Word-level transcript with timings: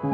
Sali 0.00 0.10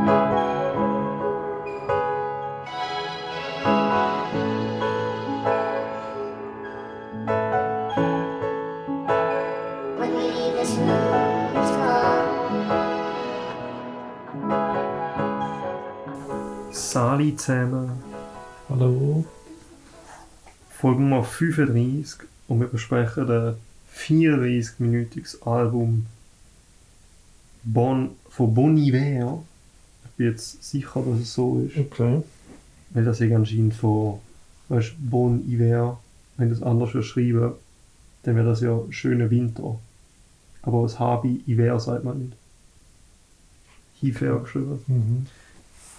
zusammen. 17.36 17.90
Hallo. 18.70 19.26
Folge 20.70 21.02
Nummer 21.02 21.22
35 21.24 22.26
und 22.48 22.60
wir 22.60 22.68
besprechen 22.68 23.30
ein 23.30 23.56
34-minütiges 23.94 25.46
Album 25.46 26.06
bon, 27.64 28.16
von 28.30 28.54
Bon 28.54 28.74
Iver. 28.78 29.42
Ich 30.14 30.18
bin 30.18 30.26
jetzt 30.28 30.62
sicher, 30.62 31.02
dass 31.04 31.20
es 31.20 31.34
so 31.34 31.58
ist, 31.58 31.76
Okay. 31.76 32.22
weil 32.90 33.04
das 33.04 33.20
ich 33.20 33.34
anscheinend 33.34 33.74
von 33.74 34.20
weißt, 34.68 34.92
Bon 34.98 35.44
Iver, 35.50 36.00
wenn 36.36 36.48
du 36.48 36.54
es 36.54 36.62
anders 36.62 36.90
schreiben 37.04 37.52
dann 38.22 38.36
wäre 38.36 38.46
das 38.46 38.60
ja 38.62 38.80
schöner 38.88 39.28
Winter. 39.30 39.78
Aber 40.62 40.82
das 40.82 40.98
Habi 40.98 41.42
Iver 41.46 41.78
sagt 41.78 42.04
man 42.04 42.20
nicht. 42.20 42.32
Hiver 44.00 44.40
geschrieben. 44.40 44.78
Mhm. 44.86 45.26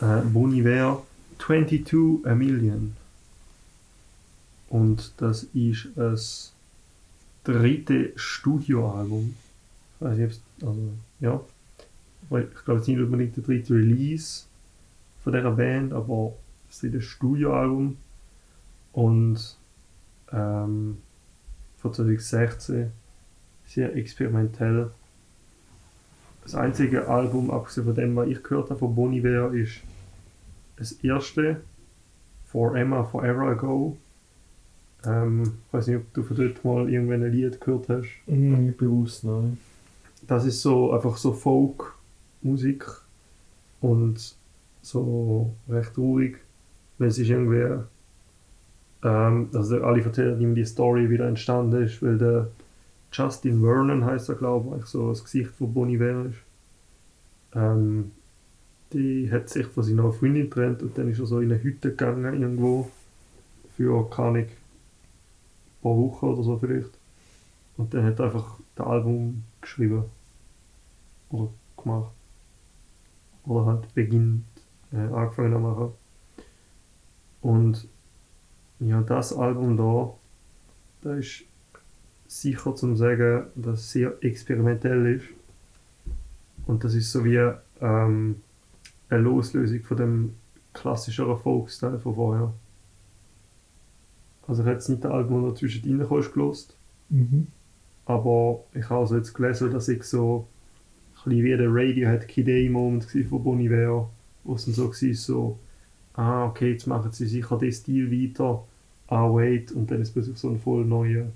Äh, 0.02 0.22
Bon 0.22 0.52
Iver 0.52 1.04
22 1.38 2.26
a 2.26 2.34
Million. 2.34 2.96
Und 4.70 5.12
das 5.18 5.44
ist 5.54 5.90
das 5.96 6.52
dritte 7.44 8.12
Studioalbum. 8.16 9.36
Ich 10.00 10.06
weiß 10.06 10.18
nicht, 10.18 10.42
also, 10.62 10.90
ja. 11.20 11.40
Weil 12.30 12.50
Ich 12.56 12.66
glaube, 12.66 12.80
es 12.80 12.84
ist 12.84 12.88
nicht 12.90 13.00
unbedingt 13.00 13.36
der 13.36 13.44
dritte 13.44 13.74
Release 13.74 14.44
von 15.24 15.34
dieser 15.34 15.52
Band, 15.52 15.94
aber 15.94 16.34
das 16.68 16.80
dritte 16.80 17.02
Studioalbum. 17.02 17.98
Und 18.94 19.58
ähm, 20.32 20.98
von 21.78 21.94
2016 21.94 22.92
sehr 23.68 23.96
experimentell. 23.96 24.92
Das 26.44 26.56
einzige 26.56 27.08
Album, 27.08 27.50
abgesehen 27.52 27.86
von 27.86 27.96
dem, 27.96 28.16
was 28.16 28.28
ich 28.28 28.44
gehört 28.44 28.70
habe 28.70 28.80
von 28.80 28.96
Bon 28.96 29.12
Iver, 29.12 29.52
ist 29.54 29.82
das 30.78 30.92
erste, 30.94 31.62
For 32.48 32.76
Emma 32.76 33.04
Forever 33.04 33.50
Ago. 33.50 33.98
Ähm, 35.06 35.54
ich 35.68 35.74
weiß 35.74 35.88
nicht, 35.88 35.98
ob 35.98 36.14
du 36.14 36.24
von 36.24 36.38
dort 36.38 36.64
mal 36.64 36.90
irgendwann 36.90 37.24
ein 37.24 37.32
Lied 37.32 37.60
gehört 37.60 37.90
hast. 37.90 38.08
Mhm, 38.28 38.76
bewusst, 38.78 39.24
nein. 39.24 39.58
Das 40.28 40.46
ist 40.46 40.62
so 40.62 40.92
einfach 40.92 41.18
so 41.18 41.34
Folk-Musik 42.46 42.86
und 43.82 44.36
so 44.82 45.54
recht 45.68 45.96
traurig, 45.96 46.38
weil 46.98 47.08
es 47.08 47.18
ist 47.18 47.30
irgendwie, 47.30 47.84
ähm, 49.04 49.50
also 49.54 49.84
alle 49.84 50.04
erzählen 50.04 50.40
ihm 50.40 50.56
die 50.56 50.66
Story, 50.66 51.10
wie 51.10 51.18
der 51.18 51.28
entstanden 51.28 51.84
ist, 51.84 52.02
weil 52.02 52.18
der 52.18 52.48
Justin 53.12 53.62
Vernon 53.62 54.06
heißt 54.06 54.30
er, 54.30 54.36
glaube 54.36 54.78
ich, 54.80 54.86
so 54.86 55.10
das 55.10 55.24
Gesicht 55.24 55.50
von 55.52 55.74
Bon 55.74 55.90
Iver 55.90 56.26
ist. 56.26 56.38
Ähm, 57.54 58.12
die 58.94 59.32
hat 59.32 59.50
sich 59.50 59.66
von 59.66 59.84
seiner 59.84 60.12
Freundin 60.12 60.50
getrennt 60.50 60.84
und 60.84 60.98
dann 60.98 61.10
ist 61.10 61.20
er 61.20 61.26
so 61.26 61.40
in 61.40 61.52
eine 61.52 61.62
Hütte 61.62 61.90
gegangen 61.90 62.42
irgendwo 62.42 62.90
für, 63.76 64.10
keine 64.10 64.40
ein 64.40 64.50
paar 65.82 65.98
Wochen 65.98 66.26
oder 66.28 66.44
so 66.44 66.58
vielleicht. 66.58 66.92
Und 67.78 67.94
dann 67.94 68.06
hat 68.06 68.20
er 68.20 68.26
einfach 68.26 68.58
das 68.76 68.88
Album 68.88 69.44
geschrieben. 69.62 70.06
Oder 71.30 71.50
gemacht. 71.78 72.12
Oder 73.46 73.66
halt 73.66 73.94
beginnt, 73.94 74.44
äh, 74.92 74.98
angefangen 74.98 75.54
zu 75.54 75.60
machen. 75.60 75.90
Und 77.42 77.88
ja, 78.80 79.02
das 79.02 79.34
Album 79.34 79.78
da, 79.78 80.14
da 81.02 81.16
ist 81.16 81.44
sicher 82.28 82.76
zum 82.76 82.98
sagen, 82.98 83.46
dass 83.56 83.82
es 83.82 83.92
sehr 83.92 84.14
experimentell 84.22 85.18
ist. 85.18 85.26
Und 86.66 86.84
das 86.84 86.96
ist 86.96 87.12
so 87.12 87.24
wie 87.24 87.52
ähm, 87.82 88.42
eine 89.10 89.22
Loslösung 89.22 89.82
von 89.84 89.98
dem 89.98 90.34
klassischeren 90.74 91.38
Folkstyle 91.38 92.00
von 92.00 92.16
vorher. 92.16 92.54
Also 94.48 94.62
ich 94.62 94.68
habe 94.68 94.76
jetzt 94.76 94.90
nicht 94.90 95.04
das 95.04 95.12
Album, 95.12 95.50
das 95.50 95.60
zwischendrin 95.60 96.02
ist, 96.02 96.34
gelost. 96.34 96.76
Mhm. 97.10 97.48
Aber 98.06 98.64
ich 98.74 98.90
habe 98.90 99.02
also 99.02 99.16
jetzt 99.18 99.34
gelesen, 99.34 99.72
dass 99.72 99.88
ich 99.88 100.04
so 100.04 100.48
bisschen 101.26 101.44
wie 101.44 101.58
der 101.58 101.70
Radiohead 101.70 102.28
Kid 102.28 102.48
A 102.48 102.72
Moment 102.72 103.14
war 103.14 103.24
von 103.30 103.44
Bon 103.44 103.60
Iver, 103.60 104.10
wo 104.44 104.56
es 104.56 104.66
dann 104.66 104.74
so 104.74 104.90
war, 104.90 105.14
so, 105.14 105.60
ah, 106.14 106.46
okay, 106.46 106.72
jetzt 106.72 106.88
machen 106.88 107.12
sie 107.12 107.28
sicher 107.28 107.58
den 107.58 107.72
Stil 107.72 108.12
weiter, 108.12 108.64
ah, 109.08 109.34
wait, 109.34 109.72
und 109.72 109.92
dann 109.92 110.02
ist 110.02 110.14
plötzlich 110.14 110.38
so 110.38 110.50
ein 110.50 110.60
voll 110.60 110.86
neuer, 110.86 111.28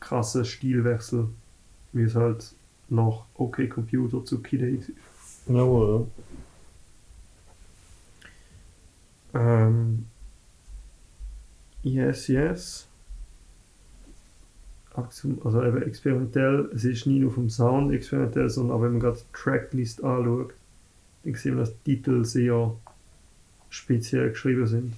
krasser 0.00 0.44
Stilwechsel, 0.44 1.28
wie 1.92 2.02
es 2.02 2.14
halt 2.14 2.52
nach 2.88 3.24
OK 3.34 3.68
Computer 3.68 4.24
zu 4.24 4.40
Kid 4.40 4.62
A 4.62 4.66
war. 4.66 5.56
Jawohl, 5.56 6.06
Ähm, 9.34 10.06
yes, 11.82 12.28
yes. 12.28 12.86
Also 14.94 15.64
eben 15.64 15.82
experimentell, 15.82 16.68
es 16.74 16.84
ist 16.84 17.06
nicht 17.06 17.20
nur 17.20 17.32
vom 17.32 17.48
Sound 17.48 17.92
experimentell, 17.92 18.50
sondern 18.50 18.76
auch 18.76 18.82
wenn 18.82 18.92
man 18.92 19.00
gerade 19.00 19.18
die 19.18 19.32
Tracklist 19.32 20.02
anschaut, 20.02 20.52
dann 21.24 21.34
sieht 21.34 21.52
man, 21.52 21.60
dass 21.60 21.72
die 21.84 21.96
Titel 21.96 22.24
sehr 22.24 22.72
speziell 23.68 24.30
geschrieben 24.30 24.66
sind. 24.66 24.92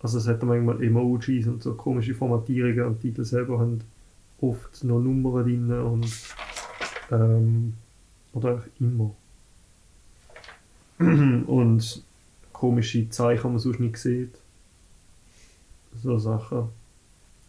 Also 0.00 0.18
es 0.18 0.28
hat 0.28 0.42
manchmal 0.42 0.82
Emojis 0.82 1.46
und 1.46 1.62
so 1.62 1.74
komische 1.74 2.14
Formatierungen 2.14 2.84
und 2.84 3.02
die 3.02 3.08
Titel 3.08 3.24
selber 3.24 3.58
haben 3.58 3.80
oft 4.40 4.84
noch 4.84 5.00
Nummern 5.00 5.44
drin 5.44 5.72
und 5.72 6.06
ähm, 7.10 7.74
oder 8.32 8.50
eigentlich 8.50 8.80
immer. 8.80 9.14
und 11.46 12.02
komische 12.52 13.08
Zeichen, 13.10 13.42
die 13.42 13.48
man 13.48 13.58
sonst 13.58 13.80
nicht 13.80 13.96
sieht. 13.96 14.34
So 16.02 16.18
Sachen. 16.18 16.68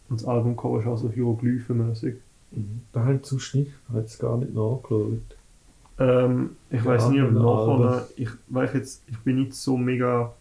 Und 0.08 0.20
das 0.20 0.28
Albumcover 0.28 0.80
ist 0.80 0.86
auch 0.86 0.98
so 0.98 1.10
hieroglyphenmäßig. 1.10 2.16
Mhm. 2.50 2.80
Da 2.92 3.04
habe 3.04 3.20
ich 3.22 3.32
ich 3.32 3.68
habe 3.88 4.00
jetzt 4.00 4.18
gar 4.18 4.38
nicht 4.38 4.54
nachgeschaut. 4.54 5.20
Ähm, 5.98 6.50
ich 6.70 6.84
weiß 6.84 7.08
nicht, 7.08 7.22
ob 7.22 7.32
nachher, 7.32 8.08
ich 8.16 8.28
weiß 8.48 8.72
jetzt, 8.74 9.02
ich 9.08 9.18
bin 9.18 9.36
nicht 9.36 9.54
so 9.54 9.76
mega 9.76 10.32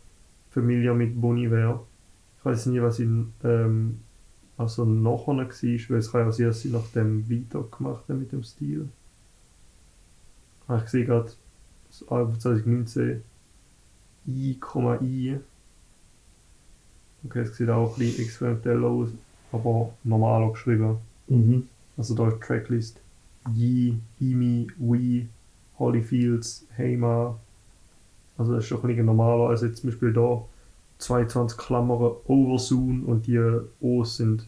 familiar 0.51 0.93
mit 0.93 1.19
Bon 1.19 1.37
Iver. 1.37 1.83
Ich 2.39 2.45
weiß 2.45 2.67
nicht, 2.67 2.81
was 2.81 2.99
in 2.99 3.33
ähm, 3.43 3.99
also 4.57 4.85
nachher 4.85 5.37
war, 5.37 5.47
weil 5.47 5.97
es 5.97 6.11
kann 6.11 6.21
ja 6.21 6.31
sein, 6.31 6.47
dass 6.47 6.61
sie 6.61 6.69
nach 6.69 6.87
dem 6.93 7.29
weitergemacht 7.29 8.09
haben 8.09 8.19
mit 8.19 8.31
dem 8.31 8.43
Stil. 8.43 8.89
Ich 10.83 10.89
sehe 10.89 11.05
gerade 11.05 11.31
das 11.89 12.07
Album 12.09 12.39
2019 12.39 13.23
I, 14.27 14.59
I. 15.01 15.37
Okay, 17.23 17.39
es 17.39 17.55
sieht 17.55 17.69
auch 17.69 17.93
ein 17.93 17.99
bisschen 17.99 18.25
experimentell 18.25 18.83
aus, 18.83 19.09
aber 19.51 19.93
normal 20.03 20.51
geschrieben. 20.51 20.97
Mhm. 21.27 21.67
Also 21.97 22.15
da 22.15 22.29
ist 22.29 22.41
Tracklist 22.41 22.99
Yi, 23.53 23.97
Imi, 24.19 24.67
We, 24.77 25.27
Holyfields, 25.79 26.65
Heima. 26.77 27.37
Also 28.37 28.53
das 28.53 28.63
ist 28.63 28.67
schon 28.69 28.81
ein 28.81 28.87
bisschen 28.87 29.05
normaler 29.05 29.49
als 29.49 29.61
jetzt 29.61 29.81
zum 29.81 29.89
Beispiel 29.89 30.13
da 30.13 30.43
22 30.99 31.57
Klammern 31.57 32.15
Oversoon 32.27 33.03
und 33.03 33.27
die 33.27 33.39
O's 33.81 34.17
sind 34.17 34.47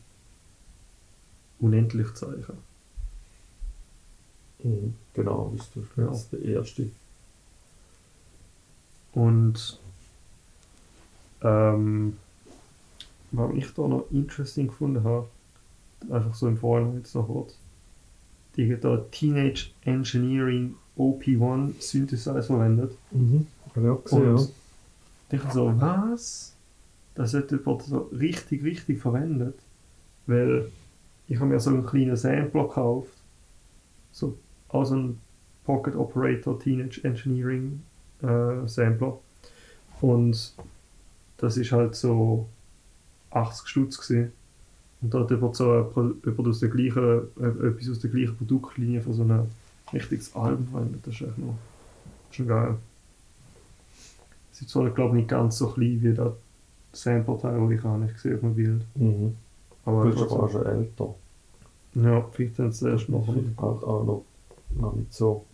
unendlich 1.59 2.14
Zeichen. 2.14 2.58
Mhm. 4.64 4.94
Genau, 5.14 5.54
bist 5.56 5.70
du 5.76 5.86
Ja. 6.02 6.08
das 6.08 6.24
ist 6.24 6.34
der 6.34 6.42
erste. 6.42 6.90
Und 9.14 9.79
ähm, 11.41 12.18
was 13.31 13.55
ich 13.55 13.73
da 13.73 13.87
noch 13.87 14.09
interesting 14.11 14.67
gefunden 14.67 15.03
habe, 15.03 15.28
einfach 16.09 16.34
so 16.34 16.47
im 16.47 16.58
Vorhinein 16.58 16.97
jetzt 16.97 17.16
noch 17.16 17.28
kurz, 17.28 17.55
die 18.55 18.76
da 18.79 18.97
Teenage 19.11 19.72
Engineering 19.84 20.76
OP1 20.97 21.73
Synthesizer 21.79 22.41
verwendet. 22.43 22.91
Mhm. 23.11 23.47
Habe 23.76 23.85
ich 23.85 23.91
auch 23.91 24.03
gesehen, 24.03 24.35
Und 24.35 24.52
ja. 25.31 25.37
ich 25.37 25.53
so, 25.53 25.73
was? 25.79 26.53
Das 27.16 27.34
hat 27.34 27.52
jemand 27.52 27.84
so 27.84 28.09
richtig, 28.14 28.64
richtig 28.64 28.99
verwendet. 28.99 29.55
Weil 30.25 30.72
ich 31.28 31.37
habe 31.40 31.49
mir 31.49 31.59
so 31.59 31.70
einen 31.70 31.85
kleinen 31.85 32.16
Sampler 32.16 32.64
gekauft. 32.64 33.14
So, 34.11 34.37
also 34.70 34.96
ein 34.96 35.20
Pocket 35.64 35.96
Operator 35.96 36.59
Teenage 36.59 37.02
Engineering 37.03 37.82
äh, 38.22 38.67
Sampler. 38.67 39.20
Und 40.02 40.53
das 41.37 41.58
ist 41.58 41.72
halt 41.72 41.96
so 41.96 42.47
80 43.31 43.67
Stutz 43.67 43.97
gesehen. 43.97 44.31
Und 45.02 45.14
hat 45.14 45.31
jemand 45.31 45.55
so 45.55 45.76
jemand 46.26 46.47
aus 46.47 46.59
der 46.59 46.70
gleichen, 46.70 47.22
äh, 47.40 47.67
etwas 47.67 47.90
aus 47.90 47.99
der 47.99 48.09
gleichen 48.09 48.35
Produktlinie 48.35 49.02
von 49.02 49.14
so 49.14 49.23
einem 49.23 49.47
richtiges 49.93 50.35
Album 50.35 50.67
verwendet. 50.67 51.02
Das 51.05 51.14
ist 51.16 51.22
echt 51.22 51.37
noch 51.37 51.55
schon 52.31 52.47
geil. 52.47 52.76
Sie 54.52 54.59
sind 54.59 54.70
zwar, 54.70 54.90
glaube 54.90 55.16
ich, 55.16 55.22
nicht 55.22 55.29
ganz 55.29 55.58
so 55.58 55.67
klein 55.67 55.99
wie 56.02 56.14
das 56.14 56.34
Sample-Teil, 56.93 57.59
das 57.61 57.72
ich 57.72 57.84
habe 57.84 57.99
nicht 58.03 58.14
gesehen 58.16 58.35
auf 58.35 58.41
dem 58.41 58.55
Bild. 58.55 58.81
Mhm. 58.96 59.35
Aber 59.85 60.03
Du 60.03 60.09
bist 60.11 60.23
aber 60.23 60.43
auch 60.43 60.52
schon 60.52 60.66
älter. 60.66 61.16
ja, 61.96 62.22
vielleicht 62.34 62.59
haben 62.59 62.72
sie 62.72 62.90
erst 62.90 63.09
noch. 63.09 63.25
Vielleicht 63.25 63.58
auch, 63.58 63.84
auch 63.84 64.03
noch, 64.03 64.25
noch 64.78 64.93
nicht 64.96 65.14
so 65.14 65.46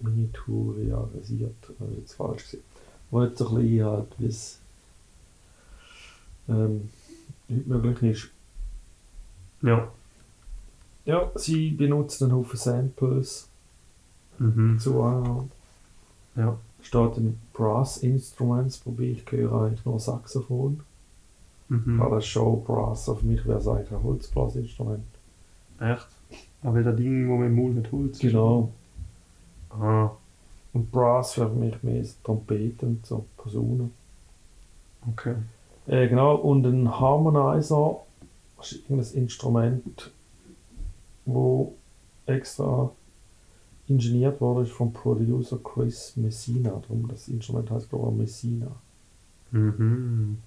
miniaturisiert, 0.00 1.54
das 1.78 1.88
ist 1.88 1.96
jetzt 1.98 2.14
falsch 2.14 2.44
gewesen. 2.46 2.64
Wo 3.10 3.22
jetzt 3.22 3.38
so 3.38 3.48
ein 3.48 3.54
bisschen 3.56 3.84
halt, 3.84 4.08
wie 4.18 4.26
es 4.26 4.58
ähm, 6.48 6.88
heute 7.48 7.68
möglich 7.68 8.16
ist. 8.24 8.28
Ja. 9.62 9.88
Ja, 11.04 11.30
sie 11.36 11.70
benutzen 11.70 12.24
einen 12.24 12.34
Haufen 12.34 12.58
Samples 12.58 13.46
Mhm. 14.38 14.78
zu 14.78 15.00
Anhang. 15.02 15.50
Ja. 16.34 16.58
Steht 16.82 17.16
in 17.16 17.38
Brass 17.54 17.96
Instruments, 17.98 18.80
wobei 18.84 19.04
ich 19.04 19.24
höre 19.32 19.62
eigentlich 19.62 19.84
nur 19.84 19.98
Saxophon. 19.98 20.80
Mhm. 21.68 21.98
Weil 21.98 22.10
das 22.10 22.26
Show 22.26 22.62
Brass, 22.66 23.08
auf 23.08 23.22
mich 23.22 23.44
wäre 23.46 23.58
es 23.58 23.66
eigentlich 23.66 23.90
ein 23.92 24.02
Holzblasinstrument. 24.02 25.04
Echt? 25.80 26.06
Aber 26.62 26.82
das 26.82 26.96
Ding, 26.96 27.28
wo 27.28 27.36
man 27.38 27.46
im 27.46 27.54
Mund 27.54 27.76
nicht 27.76 27.92
ist. 28.14 28.20
Genau. 28.20 28.72
Ah, 29.70 30.10
Und 30.72 30.90
Brass 30.92 31.38
wäre 31.38 31.48
für 31.48 31.56
mich 31.56 31.82
mehr 31.82 32.04
Trompeten 32.22 32.88
und 32.88 33.06
so 33.06 33.24
Posaunen. 33.36 33.92
okay. 35.08 35.34
Äh, 35.86 36.08
genau, 36.08 36.36
und 36.36 36.64
ein 36.66 36.98
Harmonizer 36.98 37.98
ist 38.60 38.72
irgendein 38.88 39.14
Instrument, 39.14 40.10
wo 41.24 41.74
extra 42.26 42.90
ingeniert 43.88 44.40
wurde 44.40 44.66
vom 44.66 44.92
Producer 44.92 45.58
Chris 45.62 46.12
Messina. 46.16 46.70
Darum 46.70 47.06
das 47.08 47.28
Instrument 47.28 47.70
heißt 47.70 47.88
glaube 47.88 48.10
ich 48.12 48.18
Messina. 48.18 48.68
Mhm. 49.52 50.38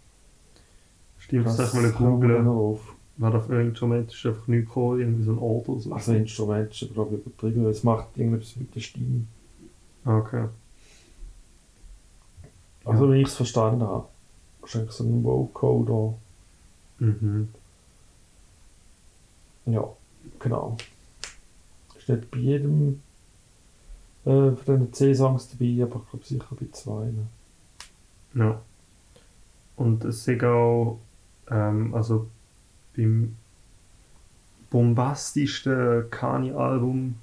Stimmt, 1.20 1.46
das 1.46 1.58
sag 1.58 1.74
mal 1.74 1.92
googeln. 1.92 2.44
noch 2.44 2.56
auf. 2.56 2.96
Irgendein 3.18 3.68
Instrument 3.68 4.12
ist 4.14 4.26
einfach 4.26 4.48
nichts 4.48 4.68
gekommen, 4.68 5.00
irgendwie 5.00 5.24
so 5.24 5.32
ein 5.34 5.40
Ort 5.40 5.68
oder 5.70 5.82
so. 5.82 5.94
Also 5.94 6.14
Instrument 6.14 6.72
ist 6.72 6.94
glaube 6.94 7.16
ich 7.16 7.26
übertrieben, 7.26 7.64
weil 7.64 7.72
es 7.72 7.84
macht 7.84 8.08
irgendetwas 8.18 8.56
mit 8.58 8.76
der 8.76 8.80
Stimme. 8.82 9.26
Ah, 10.06 10.18
Okay. 10.18 10.46
Also 12.86 13.10
wenn 13.10 13.20
ich 13.20 13.28
es 13.28 13.36
verstanden 13.36 13.84
habe, 13.84 14.08
wahrscheinlich 14.70 14.92
so 14.92 15.04
ein 15.04 15.24
Vocoder. 15.24 16.14
Mhm. 17.00 17.50
Ja, 19.66 19.88
genau. 20.40 20.78
Ist 21.98 22.10
nicht 22.10 22.30
bei 22.32 22.38
jedem 22.38 23.02
äh, 24.26 24.52
von 24.52 24.58
diesen 24.66 24.94
10 24.94 25.16
Songs 25.16 25.50
dabei, 25.50 25.84
aber 25.84 26.02
ich 26.02 26.10
glaube 26.10 26.26
sicher 26.26 26.56
bei 26.60 26.68
zwei. 26.72 27.06
Ne? 27.06 27.28
Ja. 28.36 28.62
Und 29.76 30.04
es 30.04 30.28
ist 30.28 30.44
auch, 30.44 31.00
ähm, 31.50 31.94
also 31.96 32.30
beim 32.96 33.36
bombastischsten 34.70 36.10
Kanye-Album, 36.12 37.16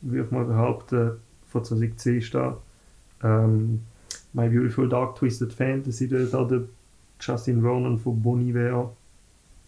würde 0.00 0.24
ich 0.24 0.30
mal 0.30 0.44
behaupten, 0.44 1.20
von 1.48 1.64
2010 1.64 2.18
ist 2.18 2.34
da 2.34 2.56
ähm, 3.22 3.82
My 4.32 4.48
Beautiful 4.48 4.88
Dark 4.88 5.16
Twisted 5.16 5.52
Fantasy, 5.52 6.08
da 6.08 6.38
hat 6.38 6.50
der 6.50 6.62
Justin 7.20 7.60
Vernon 7.60 7.98
von 7.98 8.20
Bon 8.22 8.40
Iver 8.40 8.92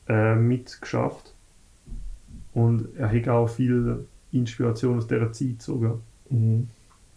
äh, 0.09 0.35
mitgeschafft. 0.35 1.33
Und 2.55 2.89
er 2.97 3.11
hat 3.11 3.29
auch 3.29 3.49
viel 3.49 4.07
Inspiration 4.33 4.99
aus 4.99 5.07
dieser 5.07 5.33
Zeit 5.33 5.61
sogar. 5.61 5.99
Mhm. 6.31 6.69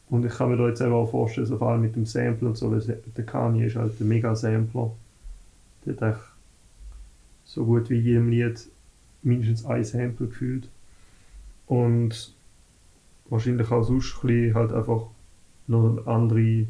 Und 0.10 0.26
ich 0.26 0.34
kann 0.34 0.50
mir 0.50 0.58
da 0.58 0.68
jetzt 0.68 0.82
eben 0.82 0.94
auch 0.94 1.10
vorstellen, 1.10 1.48
so 1.48 1.58
vor 1.58 1.70
allem 1.70 1.82
mit 1.82 1.96
dem 1.96 2.06
Sample 2.06 2.48
und 2.48 2.58
so, 2.58 2.74
der 2.74 3.26
Kanye 3.26 3.66
ist 3.66 3.76
halt 3.76 4.00
ein 4.00 4.08
Mega-Sampler. 4.08 4.92
Der 5.86 5.96
hat 5.96 6.16
echt 6.16 6.26
so 7.46 7.66
gut 7.66 7.90
wie 7.90 8.00
jedem 8.00 8.30
Lied 8.30 8.68
mindestens 9.22 9.66
ein 9.66 9.84
Sample 9.84 10.28
gefühlt. 10.28 10.70
Und 11.66 12.34
wahrscheinlich 13.30 13.70
auch 13.70 13.84
sonst 13.84 14.24
ein 14.24 14.54
halt 14.54 14.72
einfach 14.72 15.08
noch 15.68 16.08
andere 16.08 16.68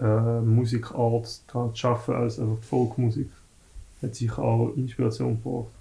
äh, 0.00 0.40
Musikart 0.40 1.26
zu 1.26 1.70
schaffen 1.74 2.14
als 2.14 2.38
einfach 2.38 2.58
die 2.60 2.66
Folkmusik. 2.66 3.30
Hat 4.02 4.14
sich 4.14 4.36
auch 4.36 4.72
Inspiration 4.76 5.42
gebracht. 5.42 5.72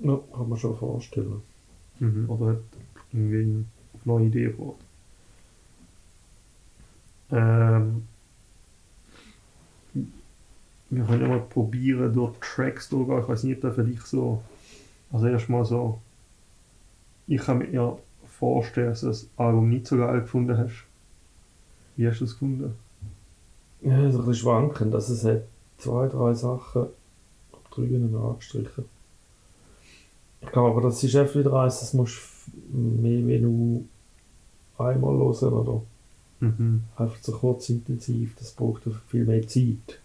Ja, 0.00 0.18
kann 0.32 0.48
man 0.48 0.58
schon 0.58 0.76
vorstellen. 0.76 1.42
Mhm. 1.98 2.28
Oder 2.28 2.52
hat 2.52 2.58
irgendwie 3.12 3.64
auf 3.94 4.06
neue 4.06 4.26
Ideen 4.26 4.56
gebracht. 4.56 4.76
Ähm, 7.30 8.06
wir 10.90 11.04
können 11.04 11.22
ja 11.22 11.28
mal 11.28 11.40
probieren, 11.40 12.12
durch 12.14 12.36
Tracks 12.40 12.88
durchzugehen. 12.88 13.22
Ich 13.22 13.28
weiß 13.28 13.42
nicht, 13.44 13.56
ob 13.56 13.62
das 13.62 13.74
für 13.74 13.84
dich 13.84 14.00
so. 14.02 14.42
Also, 15.12 15.26
erstmal 15.26 15.64
so. 15.64 16.00
Ich 17.26 17.40
kann 17.40 17.58
mir 17.58 17.70
ja 17.70 17.96
vorstellen, 18.38 18.90
dass 18.90 19.00
du 19.00 19.06
das 19.06 19.26
Album 19.36 19.70
nicht 19.70 19.86
so 19.86 19.96
geil 19.96 20.20
gefunden 20.20 20.56
hast. 20.56 20.84
Wie 21.96 22.08
hast 22.08 22.20
du 22.20 22.24
es 22.24 22.32
gefunden? 22.32 22.74
Ja, 23.82 24.10
so 24.10 24.18
ein 24.20 24.26
bisschen 24.26 24.34
schwankend. 24.34 24.94
Also 24.94 25.14
es 25.14 25.24
hat 25.24 25.42
zwei, 25.78 26.08
drei 26.08 26.34
Sachen 26.34 26.86
drüben 27.70 28.16
angestrichen. 28.16 28.84
Ich 30.40 30.50
glaube 30.52 30.70
aber, 30.70 30.80
das 30.82 31.02
ist 31.02 31.16
einfach 31.16 31.36
wieder 31.36 31.52
eins, 31.54 31.80
das 31.80 31.94
musst 31.94 32.18
du 32.52 32.76
mehr 32.78 33.26
wie 33.26 33.38
nur 33.40 33.82
einmal 34.78 35.16
hören 35.16 35.52
oder 35.52 35.82
Mhm. 36.40 36.82
einfach 36.96 37.16
so 37.22 37.32
kurz 37.32 37.70
intensiv, 37.70 38.34
das 38.38 38.50
braucht 38.52 38.82
viel 39.08 39.24
mehr 39.24 39.46
Zeit. 39.48 39.98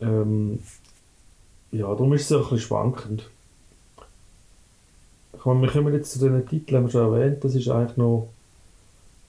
Ähm, 0.00 0.60
ja, 1.72 1.86
darum 1.86 2.12
ist 2.12 2.30
es 2.30 2.32
ein 2.32 2.42
bisschen 2.42 2.60
schwankend. 2.60 3.28
Ich 5.36 5.44
meine, 5.44 5.62
wir 5.62 5.70
kommen 5.70 5.92
jetzt 5.92 6.12
zu 6.12 6.18
den 6.20 6.46
Titeln, 6.46 6.76
haben 6.76 6.84
wir 6.86 6.90
schon 6.92 7.12
erwähnt, 7.12 7.42
das 7.42 7.54
ist 7.54 7.68
eigentlich 7.68 7.96
noch 7.96 8.28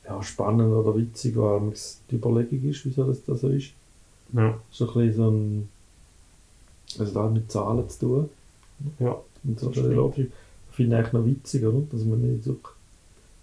ja, 0.07 0.23
spannend 0.23 0.73
oder 0.73 0.95
witzig, 0.95 1.35
weil 1.35 1.69
es 1.73 1.99
die 2.09 2.15
Überlegung 2.15 2.63
ist, 2.63 2.85
wieso 2.85 3.03
das, 3.03 3.23
das 3.25 3.41
so 3.41 3.49
ist. 3.49 3.71
Ja. 4.33 4.57
So 4.71 4.87
ein 4.87 4.93
bisschen 4.93 5.15
so 5.15 5.29
ein. 5.29 5.69
Also 6.99 7.13
da 7.13 7.23
hat 7.23 7.33
mit 7.33 7.51
Zahlen 7.51 7.89
zu 7.89 7.99
tun. 7.99 8.29
Ja. 8.99 9.17
Und 9.43 9.59
so 9.59 9.69
Das 9.69 9.83
finde 9.83 10.25
ich 10.75 10.93
eigentlich 10.93 11.13
noch 11.13 11.25
witzig, 11.25 11.65
oder? 11.65 11.81
Dass 11.91 12.03
man 12.03 12.21
nicht 12.21 12.43
so, 12.43 12.57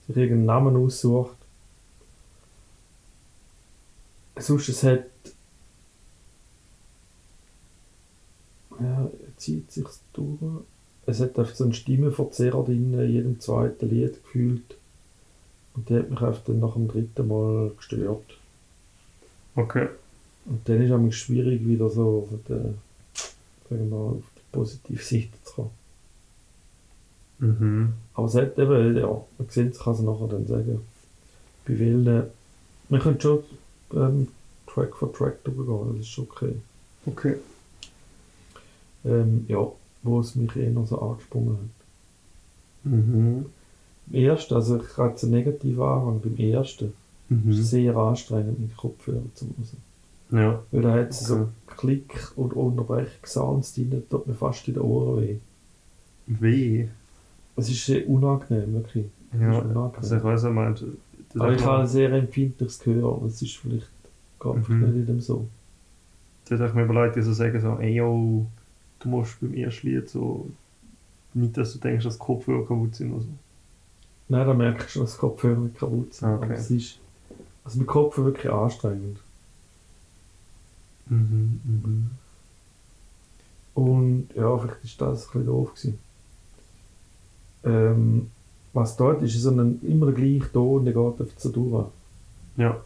sich 0.07 0.17
irgendeinen 0.17 0.47
Namen 0.47 0.77
aussucht. 0.77 1.37
Sonst, 4.37 4.69
es 4.69 4.83
hat. 4.83 5.05
Ja, 8.81 9.09
zieht 9.37 9.71
sich 9.71 9.87
durch. 10.15 10.39
Es 11.07 11.21
hat 11.21 11.39
einfach 11.39 11.55
so 11.55 11.65
einen 11.65 11.75
Stimmenverzerrer 11.75 12.65
drin, 12.65 12.99
in 12.99 13.11
jedem 13.11 13.41
zweiten 13.41 13.89
Lied 13.89 14.23
gefühlt. 14.25 14.77
Und 15.75 15.91
der 15.91 16.01
hat 16.01 16.11
mich 16.11 16.21
einfach 16.21 16.45
dann 16.45 16.61
nach 16.61 16.75
dem 16.75 16.89
dritten 16.89 17.29
Mal 17.29 17.71
gestört. 17.77 18.39
Okay. 19.57 19.89
Und 20.47 20.69
dann 20.69 20.83
ist 20.83 20.91
es 20.91 21.15
schwierig, 21.17 21.67
wieder 21.67 21.89
so 21.89 22.29
auf, 22.31 22.39
der, 22.49 22.59
sagen 22.59 22.75
wir 23.69 23.85
mal, 23.85 24.11
auf 24.13 24.23
die 24.37 24.41
positive 24.53 25.03
Seite 25.03 25.43
zu 25.43 25.55
kommen. 25.55 25.71
Mhm. 27.39 27.93
Aber 28.15 28.27
es 28.27 28.35
hat 28.35 28.59
eben, 28.59 28.97
ja, 28.97 29.07
man 29.07 29.49
sieht 29.49 29.73
es, 29.73 29.79
kann 29.79 29.95
es 29.95 30.01
nachher 30.01 30.29
dann 30.29 30.47
sagen, 30.47 30.81
bei 31.67 31.79
welchen, 31.79 32.25
wir 32.89 32.99
können 32.99 33.21
schon 33.21 33.43
ähm, 33.93 34.29
Track 34.67 34.97
for 34.97 35.13
Track 35.13 35.43
durchgehen, 35.45 35.97
das 35.97 36.01
ist 36.01 36.09
schon 36.09 36.25
okay. 36.31 36.55
Okay. 37.07 37.37
Ähm, 39.05 39.45
ja, 39.49 39.67
wo 40.03 40.21
es 40.21 40.35
mich 40.35 40.55
eher 40.57 40.71
noch 40.71 40.87
so 40.87 41.01
angesprungen 41.01 41.57
hat. 41.57 42.93
Mhm. 42.93 43.47
Ersten, 44.13 44.55
also 44.55 44.77
ich 44.77 44.97
jetzt 44.99 45.25
einen 45.25 45.33
negativen 45.33 45.83
Anhang, 45.83 46.21
beim 46.23 46.37
ersten, 46.37 46.87
ist 47.31 47.31
es 47.31 47.45
Mhm. 47.47 47.53
sehr 47.63 47.97
anstrengend 47.97 48.61
mit 48.61 48.77
Kopfhörer 48.77 49.23
zu 49.35 49.47
hören. 49.47 50.43
Ja. 50.43 50.63
Weil 50.71 50.83
da 50.83 50.93
hat 50.93 51.11
es 51.11 51.21
so 51.21 51.35
Okay. 51.35 51.47
Klick- 51.77 52.33
und 52.37 52.53
Unterbrechungssounds 52.53 53.75
drin, 53.75 53.91
da 53.91 53.99
tut 54.17 54.27
mir 54.27 54.35
fast 54.35 54.67
in 54.69 54.75
den 54.75 54.83
Ohren 54.83 55.23
weh. 55.23 55.37
Weh. 56.27 56.89
Es 57.57 57.69
ist 57.71 57.85
sehr 57.87 58.09
unangenehm, 58.09 58.75
wirklich. 58.75 59.07
Ja, 59.39 59.59
ist 59.59 59.65
unangenehm. 59.65 59.93
also 59.97 60.17
ich 60.17 60.25
weiß, 60.25 60.43
er 60.45 60.51
meint. 60.51 60.85
Aber 61.35 61.53
ich 61.53 61.65
habe 61.65 61.83
ein 61.83 61.89
sehr 61.89 62.13
empfindliches 62.13 62.79
Gehör. 62.79 63.21
Das 63.25 63.43
ist 63.43 63.57
vielleicht 63.57 63.89
gar 64.39 64.55
Mhm. 64.55 64.81
nicht 64.81 64.95
jedem 64.97 65.21
so. 65.21 65.47
Da 66.49 66.57
habe 66.59 66.69
ich 66.69 66.75
mir 66.75 66.85
überlegt, 66.85 67.17
die 67.17 67.23
so 67.23 67.33
sagen 67.33 67.61
so, 67.61 67.77
ey 67.79 67.95
yo, 67.95 68.47
du 69.01 69.09
musst 69.09 69.41
beim 69.41 69.55
ersten 69.55 69.89
Lied 69.89 70.09
so, 70.09 70.49
nicht, 71.33 71.57
dass 71.57 71.73
du 71.73 71.79
denkst, 71.81 72.05
dass 72.05 72.19
Kopfhörer 72.19 72.67
kaputt 72.67 72.95
sind 72.95 73.13
oder 73.13 73.23
so. 73.23 73.29
Nein, 74.29 74.47
da 74.47 74.55
merke 74.55 74.85
ich 74.85 74.91
schon, 74.91 75.03
dass 75.03 75.15
die 75.15 75.19
Kopfhörer 75.19 75.69
kaputt 75.79 76.15
sind. 76.15 76.29
Okay. 76.35 76.45
Aber 76.45 76.55
es 76.55 76.71
ist 76.71 76.99
also 77.65 77.79
mit 77.79 77.87
Kopfhörer 77.87 78.27
wirklich 78.29 78.53
anstrengend. 78.53 79.19
Mhm, 81.09 81.61
mhm. 81.65 82.11
Und 83.75 84.29
ja, 84.35 84.57
vielleicht 84.59 84.85
ist 84.85 85.01
das 85.01 85.23
ein 85.27 85.27
bisschen 85.33 85.47
doof 85.47 85.75
gewesen. 85.75 85.99
Ähm, 87.65 88.31
was 88.73 88.97
dort 88.97 89.23
ist, 89.23 89.35
ist 89.35 89.43
so 89.43 89.51
ein, 89.51 89.81
immer 89.83 90.07
der 90.07 90.15
gleiche 90.15 90.51
Ton, 90.53 90.85
der 90.85 90.95
geht 90.95 91.21
einfach 91.21 91.39
so 91.39 91.49
durch. 91.51 91.87
Ja. 92.57 92.77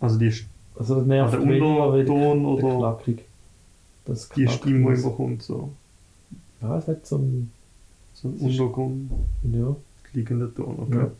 Also 0.00 0.18
die, 0.18 0.30
St- 0.30 0.44
Also 0.76 0.96
das 0.96 1.06
nervt 1.06 1.34
Unterton 1.38 2.42
der 2.42 2.64
oder 2.64 2.76
Knackig. 2.96 3.24
Das 4.04 4.28
die 4.30 4.46
Stimme, 4.48 4.94
die 4.94 5.00
überkommt, 5.00 5.42
so, 5.42 5.70
Ja, 6.60 6.76
es 6.78 6.86
hat 6.88 7.06
so 7.06 7.16
ein... 7.16 7.50
so 8.14 8.28
ein 8.28 8.38
Das 8.38 8.50
ist- 8.50 8.60
Untergrund 8.60 9.10
Ja. 9.44 9.76
Liegender 10.14 10.54
Ton. 10.54 10.76
Okay. 10.80 10.98
Ja. 10.98 11.10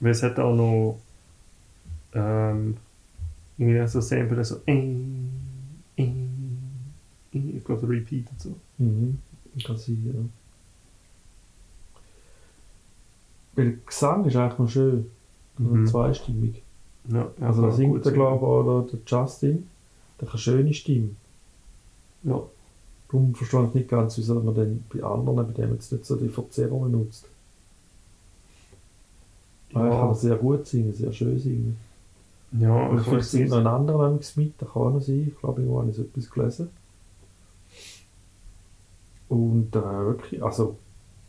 Weil 0.00 0.10
es 0.12 0.22
hat 0.22 0.38
auch 0.38 0.54
noch 0.54 0.98
ähm, 2.14 2.76
irgendwie 3.58 3.86
so 3.88 4.00
Sample, 4.00 4.44
so 4.44 4.60
äh, 4.66 4.88
ich 7.32 7.64
glaube, 7.64 7.88
Repeat 7.88 8.26
und 8.30 8.40
so. 8.40 8.54
Mhm. 8.78 9.18
Kann 9.64 9.78
sein, 9.78 10.02
ja. 10.04 10.20
Weil 13.54 13.70
der 13.70 13.78
Gesang 13.86 14.24
ist 14.24 14.36
eigentlich 14.36 14.58
noch 14.58 14.68
schön. 14.68 15.06
Mhm. 15.58 15.86
Zweistimmig. 15.86 16.62
Ja, 17.08 17.30
ja, 17.38 17.46
Also 17.46 17.62
da 17.62 17.72
singt 17.72 18.04
der, 18.04 18.12
glaube 18.12 18.36
ich, 18.36 18.42
oder 18.42 18.88
der 18.88 18.98
Justin. 19.06 19.68
Der 20.20 20.28
hat 20.28 20.34
eine 20.34 20.40
schöne 20.40 20.74
Stimme. 20.74 21.10
Ja, 22.24 22.42
Darum 23.12 23.34
verstehe 23.34 23.66
ich 23.66 23.74
nicht 23.74 23.88
ganz, 23.90 24.16
wieso 24.16 24.40
man 24.40 24.54
dann 24.54 24.84
bei 24.92 25.02
anderen, 25.02 25.36
bei 25.46 25.52
dem 25.52 25.74
jetzt 25.74 25.92
nicht 25.92 26.06
so 26.06 26.16
die 26.16 26.30
Verzerrungen 26.30 26.92
nutzt. 26.92 27.26
Ja, 29.74 29.88
kann 29.88 30.14
sehr 30.14 30.36
gut 30.36 30.66
singen, 30.66 30.92
sehr 30.92 31.12
schön 31.12 31.38
singen. 31.38 31.76
ja 32.52 32.86
Und 32.86 33.00
ich 33.00 33.06
vielleicht 33.06 33.30
singt 33.30 33.50
noch 33.50 33.58
ein 33.58 33.66
anderer 33.66 34.10
mit, 34.10 34.60
der 34.60 34.68
kann 34.68 34.82
auch 34.82 34.90
noch 34.90 35.00
sein. 35.00 35.28
Ich 35.28 35.40
glaube, 35.40 35.60
irgendwo 35.60 35.80
habe 35.80 35.90
ich 35.90 35.96
so 35.96 36.02
etwas 36.02 36.30
gelesen. 36.30 36.68
Und 39.28 39.74
äh, 39.74 39.80
wirklich, 39.80 40.42
also, 40.42 40.76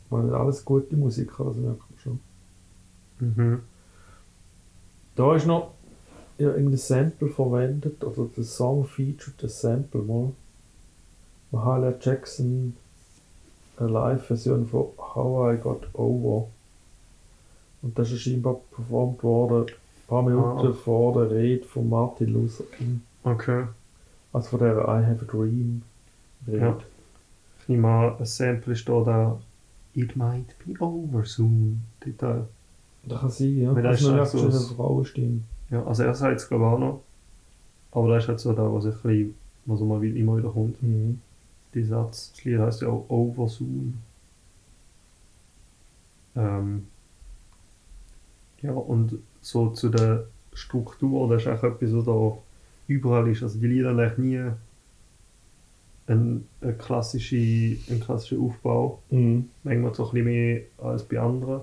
man 0.09 0.27
hat 0.27 0.33
alles 0.33 0.65
gute 0.65 0.95
Musiker, 0.95 1.45
das 1.45 1.55
merkt 1.55 1.79
man 1.79 1.99
schon. 1.99 2.19
Mhm. 3.19 3.59
Da 5.15 5.35
ist 5.35 5.45
noch 5.45 5.71
ja, 6.37 6.49
irgendein 6.49 6.77
Sample 6.77 7.29
verwendet, 7.29 8.03
oder 8.03 8.27
der 8.35 8.43
Song 8.43 8.85
featured 8.85 9.41
das 9.41 9.61
Sample 9.61 10.01
mal. 10.01 10.31
Mahalia 11.51 11.93
Jackson, 12.01 12.75
eine 13.77 13.89
Live-Version 13.89 14.67
von 14.67 14.87
How 14.97 15.53
I 15.53 15.61
Got 15.61 15.87
Over. 15.93 16.47
Und 17.83 17.99
das 17.99 18.11
ist 18.11 18.21
scheinbar 18.21 18.55
performt 18.71 19.21
worden, 19.23 19.65
ein 19.67 20.07
paar 20.07 20.23
Minuten 20.23 20.67
Ah. 20.69 20.73
vor 20.73 21.13
der 21.13 21.29
Rede 21.37 21.65
von 21.65 21.87
Martin 21.89 22.33
Luther 22.33 22.63
King. 22.77 23.01
Okay. 23.23 23.65
Also 24.31 24.49
von 24.49 24.59
der 24.59 24.75
I 24.77 25.05
Have 25.05 25.25
a 25.27 25.31
Dream 25.31 25.83
Rede. 26.47 26.57
Ja. 26.57 26.77
Ich 27.61 27.69
nehme 27.69 27.87
an, 27.87 28.15
ein 28.17 28.25
Sample 28.25 28.73
ist 28.73 28.87
da, 28.89 29.01
da 29.03 29.39
It 29.95 30.15
might 30.15 30.55
be 30.65 30.73
over 30.83 31.23
soon. 31.23 31.81
Äh, 32.05 32.11
Das 33.05 33.19
kann 33.21 33.29
sein, 33.29 33.57
ja. 33.61 33.75
Weil 33.75 33.83
das 33.83 34.01
ist 34.01 34.07
schon 34.07 34.25
so 34.25 34.39
eine 34.41 34.51
Frauenstimme. 34.75 35.41
ja, 35.69 35.83
also 35.85 36.03
er 36.03 36.15
sagt 36.15 36.37
es 36.39 36.47
glaube 36.47 36.63
ich 36.65 36.69
auch 36.71 36.79
noch. 36.79 37.01
Aber 37.91 38.07
das 38.09 38.23
ist 38.23 38.29
halt 38.29 38.39
so 38.39 38.53
da, 38.53 38.73
was 38.73 38.85
ich 38.85 38.95
ein 38.95 39.01
bisschen, 39.03 39.35
was 39.65 39.81
immer 39.81 40.01
wieder, 40.01 40.17
immer 40.17 40.37
wieder 40.37 40.49
kommt. 40.49 40.81
Mhm. 40.81 41.21
Die 41.75 41.83
Satz. 41.83 42.31
Das 42.33 42.43
Lied 42.43 42.59
heißt 42.59 42.81
ja 42.81 42.87
auch 42.89 43.05
Over 43.09 43.47
Soon. 43.49 43.99
Ähm, 46.35 46.87
ja, 48.63 48.71
und 48.71 49.19
so 49.41 49.69
zu 49.69 49.89
der 49.89 50.25
Struktur, 50.53 51.29
das 51.29 51.43
ist 51.43 51.47
auch 51.47 51.63
etwas, 51.63 51.93
was 51.93 52.05
da 52.05 52.37
überall 52.87 53.27
ist. 53.27 53.43
Also 53.43 53.59
die 53.59 53.67
Lieder 53.67 53.89
haben 53.89 53.99
eigentlich 53.99 54.17
nie 54.17 54.51
einen, 56.07 56.47
einen, 56.61 56.77
klassische, 56.77 57.35
einen 57.35 57.99
klassischen 57.99 58.41
Aufbau. 58.41 59.01
Mhm. 59.09 59.49
Manchmal 59.63 59.93
so 59.93 60.05
ein 60.05 60.11
bisschen 60.11 60.25
mehr 60.25 60.61
als 60.77 61.03
bei 61.03 61.19
anderen. 61.19 61.61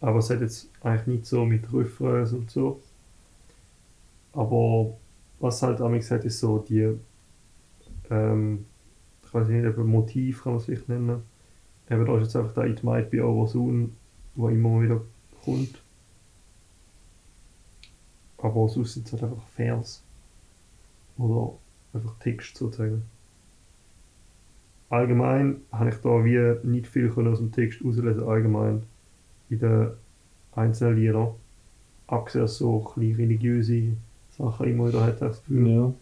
Aber 0.00 0.18
es 0.18 0.30
hat 0.30 0.40
jetzt 0.40 0.68
eigentlich 0.82 1.06
nicht 1.06 1.26
so 1.26 1.44
mit 1.44 1.72
Refrains 1.72 2.32
und 2.32 2.50
so. 2.50 2.80
Aber 4.32 4.94
was 5.38 5.62
halt 5.62 5.80
am 5.80 5.92
gesagt 5.92 6.24
ist 6.24 6.40
so 6.40 6.58
die, 6.58 6.98
ähm, 8.10 8.64
ich 9.24 9.32
weiß 9.32 9.48
nicht, 9.48 9.64
eben 9.64 9.86
Motiv 9.86 10.42
kann 10.42 10.52
man 10.52 10.60
es 10.60 10.66
vielleicht 10.66 10.88
nennen. 10.88 11.22
Eben 11.90 12.06
da 12.06 12.16
ist 12.16 12.24
jetzt 12.24 12.36
einfach 12.36 12.54
der 12.54 12.66
It 12.66 12.82
Might 12.82 13.10
Be 13.10 13.24
Over 13.24 13.46
Soon, 13.48 13.94
der 14.36 14.48
immer 14.48 14.82
wieder 14.82 15.00
kommt. 15.44 15.83
Aber 18.44 18.68
sonst 18.68 18.92
sind 18.92 19.06
es 19.06 19.12
halt 19.14 19.22
einfach 19.22 19.48
Vers. 19.56 20.02
Oder 21.16 21.54
einfach 21.94 22.14
Text 22.18 22.58
sozusagen. 22.58 23.02
Allgemein 24.90 25.62
habe 25.72 25.88
ich 25.88 25.96
da 25.96 26.22
wie 26.26 26.68
nicht 26.68 26.86
viel 26.86 27.10
aus 27.10 27.38
dem 27.38 27.52
Text 27.52 27.80
herauslesen, 27.80 28.22
allgemein 28.22 28.82
in 29.48 29.60
den 29.60 29.90
einzelnen 30.52 30.98
Liedern. 30.98 31.28
Abgesehen 32.06 32.46
so 32.46 32.92
ein 32.96 33.14
religiöse 33.14 33.96
Sachen 34.36 34.68
immer 34.68 34.88
wieder 34.88 35.02
hat, 35.04 35.22
das 35.22 35.42
Gefühl. 35.44 35.66
Ja. 35.66 35.94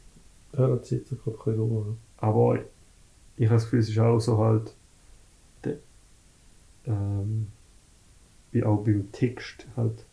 Ja, 0.58 0.66
das 0.66 0.88
zieht 0.88 1.06
sich 1.06 1.22
gerade 1.22 1.38
ein 1.38 1.68
bisschen. 1.68 1.96
Aber 2.18 2.58
ich 3.36 3.46
habe 3.46 3.54
das 3.54 3.64
Gefühl, 3.64 3.78
es 3.78 3.88
ist 3.88 3.98
auch 4.00 4.18
so 4.18 4.38
halt, 4.38 4.74
de, 5.64 5.76
ähm, 6.86 7.46
wie 8.50 8.64
auch 8.64 8.82
beim 8.82 9.12
Text 9.12 9.64
halt 9.76 10.04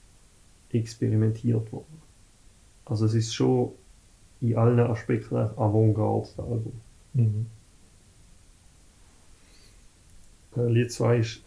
experimentiert 0.69 1.71
worden. 1.71 2.08
Also 2.89 3.05
es 3.05 3.13
ist 3.13 3.33
schon 3.33 3.71
in 4.41 4.57
allen 4.57 4.79
Aspekten 4.79 5.35
ein 5.37 5.49
Avantgarde, 5.57 6.27
das 6.35 6.45
Album. 6.45 6.73
Mhm. 7.13 7.45
Lied 10.55 10.91
2 10.91 11.17
ist 11.17 11.41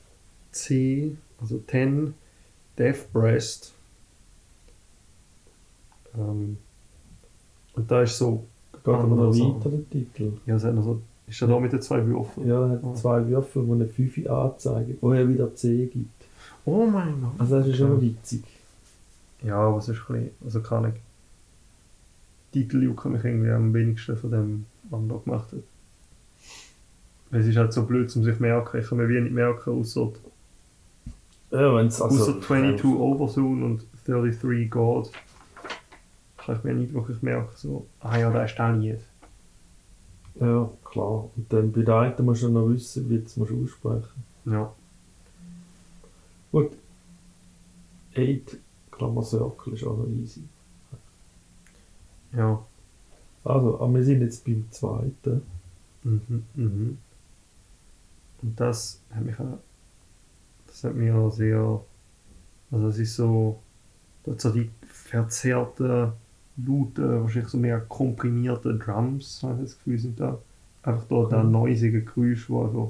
C, 0.52 1.16
also 1.40 1.58
10, 1.68 2.14
Death 2.78 3.12
Breast. 3.12 3.72
Ähm, 6.16 6.56
und 7.74 7.90
da 7.90 8.02
ist 8.02 8.16
so, 8.18 8.44
Geht 8.72 8.94
aber 8.94 9.06
noch 9.08 9.32
weiter, 9.34 9.70
der 9.70 9.90
Titel. 9.90 10.32
ja, 10.46 10.56
es 10.56 10.64
hat 10.64 10.74
noch 10.74 10.84
so, 10.84 11.00
ist 11.26 11.40
ja 11.40 11.46
da 11.46 11.58
mit 11.58 11.72
den 11.72 11.82
zwei 11.82 12.04
Würfeln. 12.06 12.48
Ja, 12.48 12.66
er 12.66 12.70
hat 12.72 12.80
Oh. 12.82 12.94
zwei 12.94 13.26
Würfel, 13.26 13.64
die 13.64 13.72
eine 13.72 13.86
5 13.86 14.26
anzeigen, 14.28 14.98
wo 15.00 15.12
er 15.12 15.28
wieder 15.28 15.54
C 15.54 15.86
gibt. 15.86 16.08
Oh 16.64 16.86
mein 16.86 17.20
Gott. 17.20 17.32
Also 17.38 17.58
das 17.58 17.66
ist 17.66 17.76
schon 17.76 18.00
witzig. 18.00 18.44
Ja, 19.42 19.56
aber 19.56 19.78
es 19.78 19.88
ist 19.88 19.98
ein 20.08 20.14
bisschen, 20.14 20.30
also 20.44 20.60
kann 20.60 20.84
ich. 20.92 21.00
Titel 22.52 22.82
jucken 22.82 23.12
mich 23.12 23.24
irgendwie 23.24 23.50
am 23.50 23.72
wenigsten 23.72 24.16
von 24.16 24.30
dem, 24.30 24.66
was 24.84 25.00
man 25.00 25.08
da 25.08 25.16
gemacht 25.16 25.52
hat. 25.52 25.62
Es 27.30 27.46
ist 27.46 27.56
halt 27.56 27.72
so 27.72 27.84
blöd, 27.84 28.14
um 28.14 28.24
sich 28.24 28.38
merken. 28.40 28.78
Ich 28.78 28.88
kann 28.88 28.98
mir 28.98 29.08
wie 29.08 29.20
nicht 29.20 29.32
merken, 29.32 29.70
außer, 29.70 30.12
Ja, 31.50 31.74
wenn 31.74 31.86
es 31.86 32.00
also... 32.00 32.22
außer 32.22 32.40
22 32.42 32.84
Oversoon 32.84 33.62
und 33.62 33.84
33 34.06 34.70
God. 34.70 35.10
Kann 36.36 36.56
ich 36.56 36.64
mir 36.64 36.74
nicht 36.74 36.92
wirklich 36.92 37.22
merken, 37.22 37.52
so, 37.54 37.86
ah 38.00 38.18
ja, 38.18 38.30
da 38.30 38.44
ist 38.44 38.56
das 38.58 38.76
Lied. 38.76 39.00
Ja, 40.40 40.68
klar. 40.84 41.30
Und 41.36 41.52
dann 41.52 41.72
bei 41.72 41.82
der 41.82 41.98
einen 41.98 42.24
musst 42.24 42.42
du 42.42 42.48
noch 42.48 42.68
wissen, 42.68 43.08
wie 43.08 43.18
du 43.18 43.24
es 43.24 43.36
musst 43.36 43.52
aussprechen 43.52 44.24
Ja. 44.46 44.72
Gut. 46.50 46.72
8 48.16 48.56
Klammer 48.90 49.22
Circle 49.22 49.72
ist 49.72 49.84
auch 49.84 49.96
noch 49.96 50.08
easy. 50.08 50.42
Ja. 52.36 52.64
Also, 53.44 53.80
aber 53.80 53.94
wir 53.94 54.04
sind 54.04 54.20
jetzt 54.20 54.44
beim 54.44 54.64
zweiten. 54.70 55.42
Mhm, 56.04 56.44
mhm. 56.54 56.98
Und 58.42 58.60
das 58.60 59.00
hat 59.14 59.24
mich 59.24 59.38
auch, 59.38 59.58
das 60.66 60.84
hat 60.84 60.94
mich 60.94 61.10
auch 61.12 61.30
sehr, 61.30 61.80
also 62.70 62.88
es 62.88 62.98
ist 62.98 63.16
so, 63.16 63.58
dort 64.24 64.40
so 64.40 64.50
die 64.50 64.70
verzerrten, 64.88 66.12
lauten, 66.56 67.22
wahrscheinlich 67.22 67.50
so 67.50 67.58
mehr 67.58 67.80
komprimierte 67.80 68.74
Drums, 68.76 69.40
habe 69.42 69.54
ich 69.62 69.70
das 69.70 69.76
Gefühl, 69.78 69.98
sind 69.98 70.20
da. 70.20 70.38
Einfach 70.82 71.04
da 71.08 71.24
der 71.28 71.44
Mhm. 71.44 71.52
neusige 71.52 72.02
Geräusch, 72.02 72.50
wo 72.50 72.64
einfach, 72.64 72.88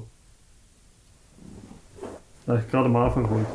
eigentlich 2.47 2.71
gerade 2.71 2.85
am 2.85 2.95
Anfang 2.95 3.27
kommt. 3.27 3.47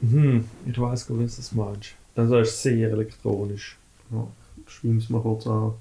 Mhm. 0.00 0.44
Ich 0.66 0.78
weiß 0.80 1.06
gar 1.06 1.16
nicht, 1.16 1.26
was 1.26 1.36
das 1.36 1.52
meinst. 1.52 1.90
Also, 2.16 2.36
das 2.38 2.48
ist 2.48 2.62
sehr 2.62 2.90
elektronisch. 2.90 3.76
Ja, 4.10 4.26
ich 4.70 4.76
schwimme 4.76 4.98
es 4.98 5.10
mal 5.10 5.20
kurz 5.20 5.46
an. 5.46 5.74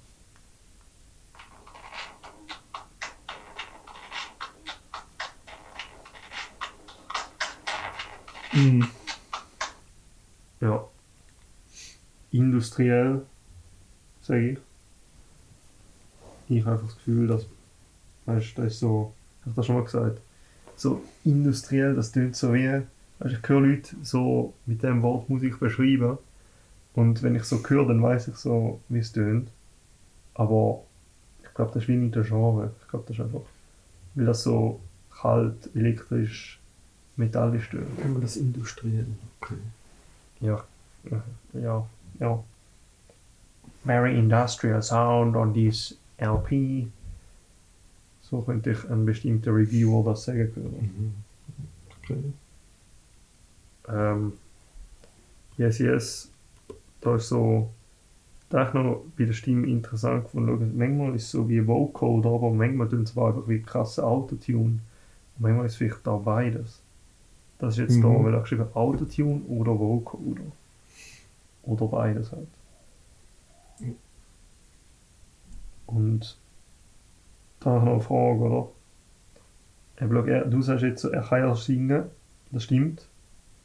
Mhm. 8.51 8.87
Ja. 10.59 10.87
Industriell, 12.31 13.21
sage 14.21 14.49
ich. 14.49 14.57
Ich 16.49 16.65
habe 16.65 16.71
einfach 16.71 16.87
das 16.87 16.97
Gefühl, 16.97 17.27
dass, 17.27 17.45
weißt 18.25 18.57
du, 18.57 18.61
das 18.63 18.73
ist 18.73 18.79
so, 18.79 19.13
ich 19.39 19.45
habe 19.45 19.55
das 19.55 19.65
schon 19.67 19.75
mal 19.75 19.83
gesagt, 19.83 20.19
so 20.75 21.03
industriell, 21.23 21.95
das 21.95 22.11
tönt 22.11 22.35
so 22.35 22.53
wie, 22.55 22.81
weißt, 23.19 23.35
ich 23.35 23.47
höre 23.49 23.61
Leute 23.61 23.95
so 24.01 24.53
mit 24.65 24.81
dem 24.81 25.03
Wort 25.03 25.29
Musik 25.29 25.59
beschreiben 25.59 26.17
und 26.99 27.23
wenn 27.23 27.35
ich 27.35 27.43
so 27.43 27.63
höre, 27.65 27.87
dann 27.87 28.03
weiß 28.03 28.27
ich 28.27 28.35
so, 28.35 28.81
wie 28.89 28.99
es 28.99 29.11
tönt. 29.11 29.49
Aber 30.33 30.81
ich 31.43 31.53
glaube, 31.53 31.71
das 31.73 31.83
ist 31.83 31.89
wie 31.89 31.95
nicht 31.95 32.15
der 32.15 32.23
Genre. 32.23 32.71
Ich 32.81 32.87
glaube, 32.89 33.05
das 33.07 33.17
ist 33.17 33.23
einfach, 33.23 33.41
weil 34.15 34.25
das 34.25 34.43
so 34.43 34.79
kalt, 35.21 35.69
elektrisch, 35.75 36.59
metallisch 37.15 37.69
tönt. 37.69 37.87
Wir 37.97 38.21
das 38.21 38.35
industriell? 38.35 39.07
Okay. 39.39 39.55
Ja, 40.41 40.63
ja, 41.53 41.85
ja. 42.19 42.43
very 43.85 44.17
industrial 44.17 44.81
sound 44.81 45.35
on 45.35 45.53
this 45.53 45.95
LP. 46.17 46.87
So 48.29 48.41
könnte 48.41 48.71
ich 48.71 48.89
ein 48.89 49.05
bestimmter 49.05 49.55
Reviewer 49.55 50.03
das 50.03 50.25
sagen 50.25 50.53
können. 50.53 51.23
Okay. 52.03 52.23
Ähm, 53.87 54.33
yes, 55.57 55.79
yes, 55.79 56.29
da 57.01 57.15
ist 57.15 57.29
so, 57.29 57.69
da 58.49 58.67
ich 58.67 58.73
noch 58.73 59.03
bei 59.17 59.25
der 59.25 59.33
Stimme 59.33 59.67
interessant 59.67 60.25
gefunden. 60.25 60.77
Manchmal 60.77 61.15
ist 61.15 61.25
es 61.25 61.31
so 61.31 61.49
wie 61.49 61.65
Vocal 61.67 62.21
da, 62.21 62.29
aber 62.29 62.51
manchmal 62.51 62.89
tun 62.89 63.03
es 63.03 63.17
einfach 63.17 63.47
wie 63.47 63.61
krasse 63.61 64.05
Autotune. 64.05 64.79
Und 64.79 64.81
manchmal 65.39 65.65
ist 65.67 65.73
es 65.73 65.77
vielleicht 65.77 66.05
da 66.07 66.17
beides. 66.17 66.81
Das 67.59 67.75
ist 67.75 67.79
jetzt 67.79 67.97
Mhm. 67.97 68.03
da, 68.03 68.09
weil 68.09 68.33
ich 68.35 68.41
geschrieben 68.41 68.67
Autotune 68.75 69.41
oder 69.47 69.79
Vocal 69.79 70.19
oder, 70.21 70.43
oder 71.63 71.87
beides 71.87 72.31
halt. 72.31 72.47
Und 75.87 76.37
da 77.61 77.69
habe 77.71 77.79
ich 77.79 77.85
noch 77.85 77.91
eine 77.93 78.01
Frage, 78.01 78.39
oder? 78.41 78.67
Eben, 80.01 80.27
er, 80.27 80.45
du 80.45 80.61
sagst 80.63 80.83
jetzt, 80.83 81.03
er 81.03 81.21
kann 81.21 81.41
ja 81.41 81.55
singen, 81.55 82.05
das 82.51 82.63
stimmt. 82.63 83.07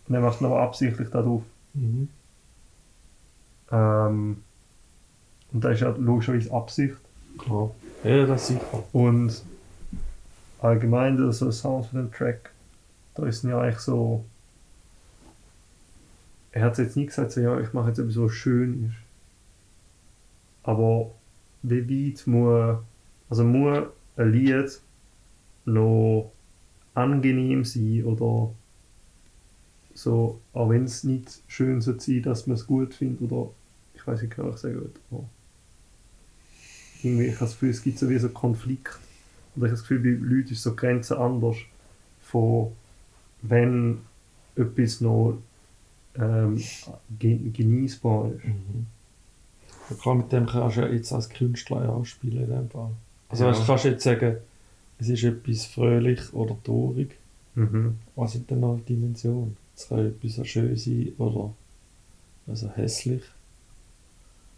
Und 0.09 0.15
er 0.15 0.21
macht 0.23 0.43
aber 0.43 0.61
absichtlich 0.63 1.11
darauf. 1.11 1.43
Mhm. 1.75 2.09
Ähm, 3.75 4.37
und 5.53 5.65
das 5.65 5.75
ist 5.75 5.81
ja 5.81 5.91
logischerweise 5.91 6.53
Absicht. 6.53 6.97
Klar. 7.39 7.71
Ja, 8.05 8.25
das 8.27 8.47
sicher. 8.47 8.85
Und 8.93 9.43
allgemein 10.61 11.17
der 11.17 11.33
so 11.33 11.51
Sound 11.51 11.87
von 11.87 11.99
dem 11.99 12.13
Track, 12.13 12.53
da 13.15 13.27
ist 13.27 13.43
ja 13.45 13.61
eigentlich 13.61 13.81
so. 13.81 14.25
Er 16.53 16.63
hat 16.63 16.79
jetzt 16.79 16.97
nie 16.97 17.07
gesagt, 17.07 17.33
so, 17.33 17.41
ja, 17.41 17.59
ich 17.59 17.73
mache 17.73 17.89
jetzt 17.89 17.99
etwas, 17.99 18.17
was 18.17 18.33
schön 18.33 18.87
ist. 18.87 18.97
Aber 20.63 21.11
wie 21.63 22.13
weit 22.13 22.27
muss, 22.27 22.79
also 23.29 23.45
muss 23.45 23.87
ein 24.17 24.33
Lied 24.33 24.81
noch 25.65 26.31
angenehm 26.95 27.65
sein 27.65 28.05
oder 28.05 28.51
so, 29.95 30.41
auch 30.53 30.69
wenn 30.71 30.85
es 30.85 31.05
nicht 31.05 31.43
schön 31.49 31.81
so 31.81 31.99
sein 31.99 32.23
dass 32.23 32.47
man 32.47 32.57
es 32.57 32.67
gut 32.67 32.95
findet 32.95 33.31
oder 33.31 33.51
ich 34.05 34.09
weiß 34.09 34.23
nicht, 34.23 34.37
wie 34.39 34.49
ich 34.51 34.57
sagen 34.59 34.75
will, 34.77 34.91
aber 35.11 35.25
irgendwie, 37.03 37.25
ich 37.27 37.35
habe 37.37 37.45
das 37.47 37.53
Gefühl, 37.53 37.71
es 37.71 37.83
gibt 37.83 37.99
so 37.99 38.09
wie 38.11 38.19
so 38.19 38.29
Konflikt. 38.29 38.99
Und 39.55 39.63
ich 39.63 39.65
habe 39.65 39.71
das 39.71 39.81
Gefühl, 39.83 40.01
bei 40.01 40.27
Leuten 40.35 40.53
ist 40.53 40.63
so 40.63 40.71
die 40.71 40.77
Grenze 40.77 41.19
anders 41.19 41.57
von 42.23 42.73
wenn 43.43 43.99
etwas 44.57 45.01
noch 45.01 45.39
ähm, 46.19 46.63
ge- 47.19 47.51
genießbar 47.51 48.33
ist. 48.33 48.45
Mhm. 48.45 48.87
Ja, 49.91 49.97
klar, 49.97 50.15
mit 50.15 50.33
dem 50.33 50.47
kannst 50.47 50.77
du 50.77 50.81
ja 50.81 50.89
jetzt 50.89 51.13
als 51.13 51.29
Künstler 51.29 51.89
auch 51.91 52.05
spielen 52.07 52.45
in 52.45 52.51
dem 52.51 52.71
Fall. 52.71 52.91
Also 53.29 53.45
Ja. 53.45 53.51
weißt, 53.51 53.61
du 53.63 53.67
kannst 53.67 53.85
jetzt 53.85 54.05
sagen, 54.05 54.37
es 54.99 55.09
ist 55.09 55.25
etwas 55.25 55.67
fröhlich 55.67 56.33
oder 56.33 56.57
traurig. 56.65 57.11
Mhm. 57.55 57.99
Was 58.17 58.33
sind 58.33 58.51
denn 58.51 58.61
noch 58.61 58.79
die 58.79 58.95
Dimensionen? 58.95 59.57
Es 59.77 59.89
kann 59.89 60.07
etwas 60.07 60.47
schön 60.47 60.77
sein 60.77 61.13
oder 61.19 61.53
also 62.47 62.71
hässlich. 62.77 63.23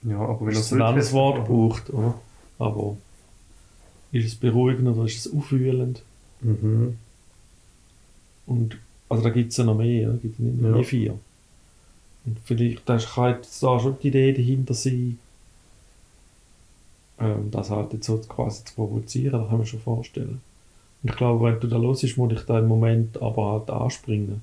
Ja, 0.08 0.18
aber 0.20 0.40
wenn 0.46 0.54
Wenn 0.54 0.80
er 0.80 0.96
es 0.96 1.12
Wort 1.12 1.46
braucht, 1.46 1.90
oder? 1.92 2.14
Aber 2.58 2.96
ist 4.12 4.26
es 4.26 4.34
beruhigend 4.34 4.88
oder 4.88 5.04
ist 5.04 5.26
es 5.26 5.32
aufwühlend? 5.32 6.02
Mhm. 6.40 6.96
Und 8.46 8.78
also 9.08 9.22
da 9.22 9.30
gibt 9.30 9.50
es 9.50 9.56
ja 9.56 9.64
noch 9.64 9.76
mehr, 9.76 10.08
da 10.10 10.16
gibt 10.16 10.34
es 10.34 10.44
nicht 10.44 10.60
nur 10.60 10.76
Ja. 10.78 10.82
vier. 10.82 11.18
Und 12.24 12.38
vielleicht 12.44 12.88
da 12.88 12.98
kann 12.98 13.36
da 13.60 13.80
schon 13.80 13.96
die 14.02 14.08
Idee 14.08 14.32
dahinter 14.32 14.74
sein, 14.74 15.18
ähm, 17.18 17.50
das 17.50 17.70
halt 17.70 17.92
jetzt 17.92 18.06
so 18.06 18.18
quasi 18.18 18.64
zu 18.64 18.74
provozieren, 18.74 19.32
das 19.40 19.48
kann 19.48 19.58
man 19.58 19.66
schon 19.66 19.80
vorstellen. 19.80 20.40
Und 21.02 21.10
ich 21.10 21.16
glaube, 21.16 21.44
wenn 21.44 21.60
du 21.60 21.66
da 21.66 21.76
los 21.76 22.02
ist, 22.02 22.16
muss 22.16 22.32
ich 22.32 22.40
da 22.42 22.58
im 22.58 22.68
Moment 22.68 23.20
aber 23.22 23.52
halt 23.52 23.70
anspringen. 23.70 24.42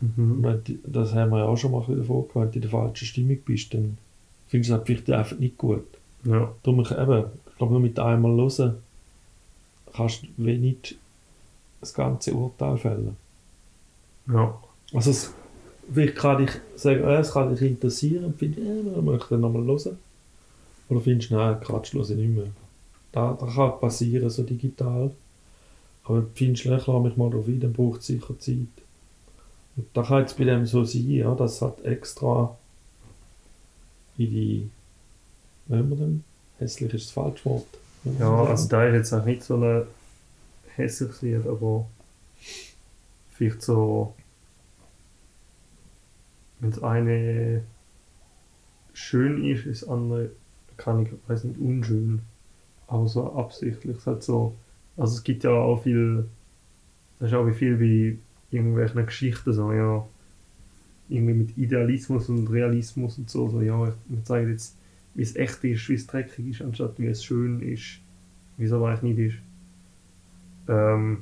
Und 0.00 0.16
Mhm. 0.18 0.42
wenn 0.42 0.64
du, 0.64 0.74
das 0.86 1.14
haben 1.14 1.30
wir 1.30 1.38
ja 1.38 1.44
auch 1.46 1.56
schon 1.56 1.72
mal 1.72 1.84
davor 1.86 2.22
gehabt, 2.28 2.34
wenn 2.36 2.50
du 2.50 2.54
in 2.56 2.60
der 2.62 2.70
falschen 2.70 3.06
Stimmung 3.06 3.38
bist, 3.44 3.74
dann 3.74 3.98
findest 4.50 4.70
du 4.70 4.74
es 4.74 4.82
vielleicht 4.84 5.10
einfach 5.10 5.38
nicht 5.38 5.56
gut. 5.56 5.86
Ja. 6.24 6.52
Darum, 6.62 6.80
ich, 6.80 6.90
eben, 6.90 7.24
ich 7.46 7.56
glaube, 7.56 7.72
nur 7.72 7.80
mit 7.80 7.98
einmal 7.98 8.32
hören 8.32 8.74
kannst 9.94 10.22
du 10.22 10.26
wenig 10.36 10.98
das 11.80 11.94
ganze 11.94 12.34
Urteil 12.34 12.76
fällen. 12.76 13.16
Ja. 14.28 14.58
Also 14.92 15.10
es, 15.10 15.32
vielleicht 15.92 16.16
kann 16.16 16.44
ich 16.44 16.50
sagen, 16.76 17.02
äh, 17.04 17.18
es 17.18 17.32
kann 17.32 17.54
dich 17.54 17.62
interessieren 17.62 18.24
und 18.24 18.38
finde, 18.38 18.60
äh, 18.60 18.82
man 18.82 19.04
möchte 19.04 19.38
nochmal 19.38 19.64
hören. 19.64 19.98
Oder 20.88 21.00
findest 21.00 21.30
du, 21.30 21.36
nein, 21.36 21.60
Quatsch, 21.60 21.94
höre 21.94 22.02
ich 22.02 22.16
nicht 22.16 22.34
mehr. 22.34 22.46
Da, 23.12 23.36
das 23.40 23.54
kann 23.54 23.80
passieren, 23.80 24.30
so 24.30 24.42
digital. 24.42 25.10
Aber 26.04 26.24
findest 26.34 26.64
du, 26.64 26.74
ich 26.74 26.86
lasse 26.86 27.00
mich 27.00 27.16
mal 27.16 27.30
drauf 27.30 27.46
ein, 27.46 27.60
dann 27.60 27.72
braucht 27.72 28.00
es 28.00 28.06
sicher 28.08 28.38
Zeit. 28.38 28.56
Und 29.76 29.86
da 29.94 30.02
kann 30.02 30.20
jetzt 30.20 30.36
bei 30.36 30.44
dem 30.44 30.66
so 30.66 30.84
sein, 30.84 31.08
ja, 31.10 31.34
dass 31.34 31.62
hat 31.62 31.84
extra 31.84 32.56
in 34.24 34.30
die, 34.30 34.70
wie 35.66 35.90
wir 35.90 35.96
denn? 35.96 36.24
Hässlich 36.58 36.92
ist 36.94 37.06
das 37.06 37.12
falsche 37.12 37.44
Wort. 37.46 37.66
Ja, 38.18 38.44
also 38.44 38.68
da 38.68 38.86
ist 38.86 38.94
jetzt 38.94 39.12
auch 39.12 39.24
nicht 39.24 39.42
so 39.42 39.56
ein 39.56 39.82
hässliches 40.76 41.22
Lied, 41.22 41.46
aber 41.46 41.86
vielleicht 43.32 43.62
so, 43.62 44.14
wenn 46.58 46.70
das 46.70 46.82
eine 46.82 47.62
schön 48.92 49.44
ist, 49.44 49.66
ist 49.66 49.82
das 49.82 49.88
andere, 49.88 50.30
kann 50.76 51.02
ich, 51.02 51.08
weiß 51.28 51.44
nicht, 51.44 51.60
unschön. 51.60 52.22
Aber 52.86 53.08
so 53.08 53.32
absichtlich, 53.34 53.96
es 53.96 54.06
hat 54.06 54.22
so, 54.22 54.54
also 54.96 55.14
es 55.14 55.22
gibt 55.22 55.44
ja 55.44 55.50
auch 55.50 55.82
viel, 55.82 56.28
das 57.18 57.28
ist 57.28 57.34
auch 57.34 57.46
wie 57.46 57.54
viel 57.54 57.78
wie 57.80 58.18
irgendwelchen 58.50 59.06
Geschichten, 59.06 59.52
so, 59.52 59.72
ja, 59.72 60.06
irgendwie 61.10 61.34
mit 61.34 61.58
Idealismus 61.58 62.28
und 62.28 62.48
Realismus 62.48 63.18
und 63.18 63.28
so, 63.30 63.48
so, 63.48 63.60
ja, 63.60 63.88
ich, 63.88 63.94
wir 64.08 64.24
zeigen 64.24 64.50
jetzt, 64.50 64.76
wie 65.14 65.22
es 65.22 65.36
echt 65.36 65.62
ist, 65.64 65.88
wie 65.88 65.94
es 65.94 66.06
dreckig 66.06 66.46
ist, 66.46 66.62
anstatt 66.62 66.98
wie 66.98 67.06
es 67.06 67.24
schön 67.24 67.60
ist, 67.60 67.98
wie 68.56 68.64
es 68.64 68.72
aber 68.72 68.90
eigentlich 68.90 69.16
nicht 69.16 69.34
ist. 69.34 69.38
Ähm, 70.68 71.18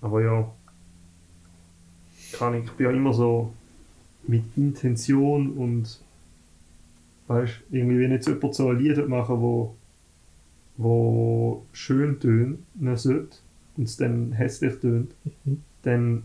aber 0.00 0.22
ja, 0.22 0.52
kann 2.32 2.54
ich, 2.54 2.64
ich 2.64 2.70
bin 2.72 2.86
ja 2.86 2.92
immer 2.92 3.12
so 3.12 3.52
mit 4.26 4.44
Intention 4.56 5.52
und 5.52 6.00
weißt 7.28 7.52
irgendwie, 7.70 8.00
wenn 8.00 8.10
jetzt 8.12 8.26
jemand 8.26 8.54
so 8.54 8.68
ein 8.70 8.78
Lied 8.78 9.08
machen 9.08 9.40
wo, 9.40 9.76
wo 10.76 11.66
schön 11.72 12.18
tönt, 12.18 12.58
nicht 12.80 12.98
sollte, 12.98 13.36
und 13.76 13.84
es 13.84 13.96
dann 13.96 14.32
hässlich 14.32 14.80
tönt, 14.80 15.12
Mhm. 15.44 15.62
dann 15.82 16.22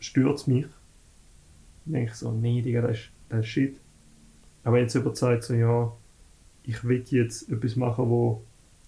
stört 0.00 0.38
es 0.38 0.46
mich. 0.46 0.66
Denke 1.92 2.10
ich 2.10 2.16
so, 2.16 2.32
nee, 2.32 2.62
Digga, 2.62 2.82
das 2.82 2.98
ist, 2.98 3.10
das 3.28 3.40
ist 3.40 3.46
Shit. 3.46 3.76
Aber 4.62 4.76
wenn 4.76 4.82
jetzt 4.82 5.16
sagt 5.16 5.44
so, 5.44 5.54
ja, 5.54 5.92
ich 6.64 6.84
will 6.84 7.04
jetzt 7.08 7.50
etwas 7.50 7.76
machen, 7.76 8.08
wo 8.08 8.42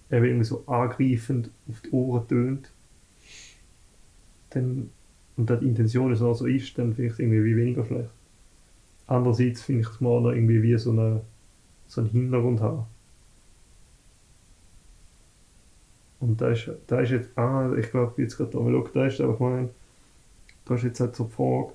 irgendwie 0.09 0.45
so 0.45 0.63
angreifend 0.67 1.49
auf 1.69 1.81
die 1.81 1.91
Ohren 1.91 2.27
tönt, 2.27 2.69
dann, 4.51 4.89
und 5.35 5.49
die 5.49 5.65
Intention 5.65 6.15
so 6.15 6.33
so 6.33 6.45
ist, 6.45 6.77
dann 6.77 6.93
finde 6.93 7.07
ich 7.07 7.13
es 7.13 7.19
irgendwie 7.19 7.43
wie 7.43 7.57
weniger 7.57 7.85
schlecht. 7.85 8.09
Andererseits 9.07 9.63
finde 9.63 9.81
ich 9.81 9.89
es 9.89 9.99
mal 9.99 10.21
noch 10.21 10.31
irgendwie 10.31 10.61
wie 10.61 10.77
so, 10.77 10.91
eine, 10.91 11.21
so 11.87 12.01
einen 12.01 12.11
Hintergrund 12.11 12.61
haben. 12.61 12.85
Und 16.19 16.39
da 16.39 16.51
ist, 16.51 16.69
da 16.87 17.01
ist 17.01 17.09
jetzt, 17.09 17.37
ah, 17.37 17.73
ich 17.77 17.89
glaube, 17.91 18.21
jetzt 18.21 18.37
gerade 18.37 18.51
da, 18.51 18.63
weil 18.63 18.71
schau, 18.71 18.87
da 18.93 19.07
ist 19.07 19.19
einfach 19.19 19.39
mal, 19.39 19.69
da 20.65 20.75
ist 20.75 20.83
jetzt 20.83 20.99
halt 21.01 21.15
so 21.15 21.25
die 21.25 21.31
Frage, 21.31 21.73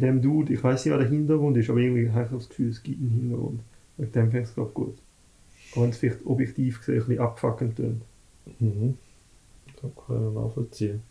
bei 0.00 0.06
dem 0.06 0.22
Dude, 0.22 0.52
ich 0.52 0.62
weiß 0.62 0.84
nicht, 0.84 0.94
was 0.94 1.00
der 1.00 1.10
Hintergrund 1.10 1.56
ist, 1.56 1.70
aber 1.70 1.78
irgendwie 1.78 2.10
habe 2.10 2.24
ich 2.24 2.30
das 2.30 2.48
Gefühl, 2.48 2.70
es 2.70 2.82
gibt 2.82 3.00
einen 3.00 3.10
Hintergrund. 3.10 3.60
Wegen 3.96 4.12
dem 4.12 4.30
finde 4.30 4.42
ich 4.42 4.48
es 4.48 4.54
glaube 4.54 4.70
gut. 4.72 4.98
Auch 5.72 5.82
wenn 5.82 5.90
es 5.90 5.98
vielleicht 5.98 6.24
objektiv 6.26 6.78
gesehen 6.78 6.94
ein 6.94 7.06
bisschen 7.06 7.22
abfuckend 7.22 7.76
tönt. 7.76 8.02
Mhm. 8.60 8.96
Das 9.80 9.90
kann 10.06 10.28
ich 10.28 10.34
nachvollziehen. 10.34 11.02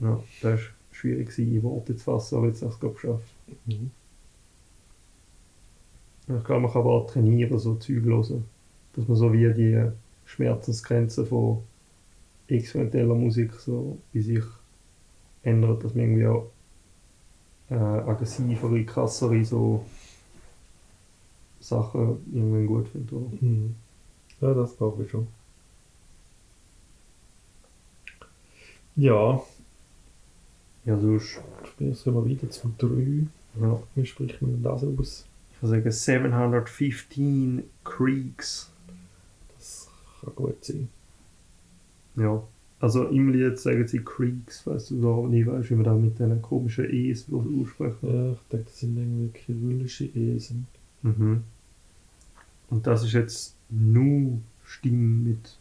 Ja, 0.00 0.22
das 0.42 0.52
war 0.52 0.58
schwierig, 0.92 1.38
in 1.38 1.62
Worte 1.62 1.96
zu 1.96 2.04
fassen, 2.04 2.38
aber 2.38 2.48
jetzt 2.48 2.62
habe 2.62 2.70
ich 2.70 2.74
es 2.74 2.80
glaube 2.80 2.94
ich 2.96 3.02
geschafft. 3.02 3.28
Mhm. 3.66 3.90
Ich 6.28 6.44
glaube, 6.44 6.60
man 6.60 6.70
kann 6.70 6.82
aber 6.82 6.90
auch 6.90 7.10
trainieren, 7.10 7.58
so 7.58 7.74
Zeug 7.76 8.04
hören. 8.04 8.44
Dass 8.94 9.08
man 9.08 9.16
so 9.16 9.32
wie 9.32 9.52
die 9.54 9.90
Schmerzensgrenzen 10.26 11.26
von 11.26 11.62
experimenteller 12.48 13.14
Musik 13.14 13.52
so 13.54 13.98
bei 14.12 14.20
sich 14.20 14.44
ändert, 15.42 15.84
dass 15.84 15.94
man 15.94 16.04
irgendwie 16.04 16.26
auch 16.26 16.50
äh, 17.70 17.74
aggressivere, 17.74 18.84
krassere 18.84 19.44
so 19.44 19.84
Sachen 21.60 22.18
irgendwie 22.32 22.66
gut 22.66 22.88
findet. 22.88 23.12
Oder? 23.12 23.30
Mhm. 23.40 23.74
Ja, 24.40 24.54
das 24.54 24.76
glaube 24.76 25.04
ich 25.04 25.10
schon. 25.10 25.26
Ja, 28.96 29.42
Ja, 30.84 30.98
sonst, 30.98 31.38
gehen 31.78 31.94
wir 32.04 32.24
wieder 32.24 32.50
zum 32.50 32.74
3. 32.78 33.26
ja, 33.60 33.82
Wie 33.94 34.06
spricht 34.06 34.40
man 34.42 34.52
denn 34.52 34.62
das 34.62 34.82
aus? 34.84 35.24
kann 35.60 35.70
sagen 35.70 35.90
715 35.90 37.64
Creeks. 37.84 38.70
Das 39.58 39.88
kann 40.20 40.34
gut 40.34 40.64
sein. 40.64 40.88
Ja. 42.16 42.42
Also 42.80 43.04
im 43.06 43.30
Lied 43.32 43.58
sagen 43.58 43.86
sie 43.88 43.98
Creeks, 44.04 44.60
falls 44.60 44.88
du 44.88 45.00
da 45.02 45.26
nie 45.28 45.44
weißt, 45.44 45.70
wie 45.70 45.74
man 45.74 45.84
da 45.84 45.94
mit 45.94 46.18
diesen 46.18 46.40
komischen 46.42 46.88
E's 46.88 47.26
aussprechen. 47.32 47.96
Ja, 48.02 48.32
ich 48.32 48.38
denke, 48.52 48.66
das 48.66 48.78
sind 48.80 48.96
irgendwie 48.96 49.28
kyrillische 49.30 50.04
Esen. 50.04 50.66
Mhm. 51.02 51.42
Und 52.70 52.86
das 52.86 53.02
ist 53.02 53.12
jetzt 53.12 53.54
nur 53.70 54.38
Stimme 54.64 55.30
mit 55.30 55.56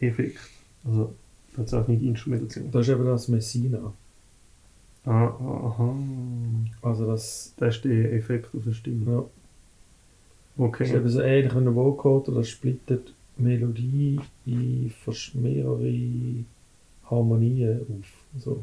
Effekt. 0.00 0.40
Also 0.84 1.14
tatsächlich 1.54 2.00
nicht 2.00 2.08
Instrumentation. 2.08 2.70
Das 2.72 2.88
ist 2.88 2.94
eben 2.94 3.04
das 3.04 3.28
Messina. 3.28 3.92
Ah, 5.04 5.26
aha. 5.28 5.94
Also 6.82 7.06
das, 7.06 7.52
Das 7.58 7.76
ist 7.76 7.84
der 7.84 8.12
Effekt 8.12 8.54
auf 8.54 8.64
der 8.64 8.72
Stimme. 8.72 9.12
ja, 9.12 9.18
das 9.20 9.26
ist 9.28 9.30
Okay. 10.58 10.96
eben 10.96 11.08
so 11.08 11.20
ähnlich 11.20 11.54
wie 11.54 11.58
ein 11.58 11.74
Vocoder, 11.74 12.32
das 12.32 12.48
splittet 12.48 13.14
Melodie 13.40 14.20
in 14.46 14.92
vers- 15.04 15.32
mehrere 15.34 16.44
Harmonien 17.10 17.80
auf. 17.80 18.40
So. 18.42 18.62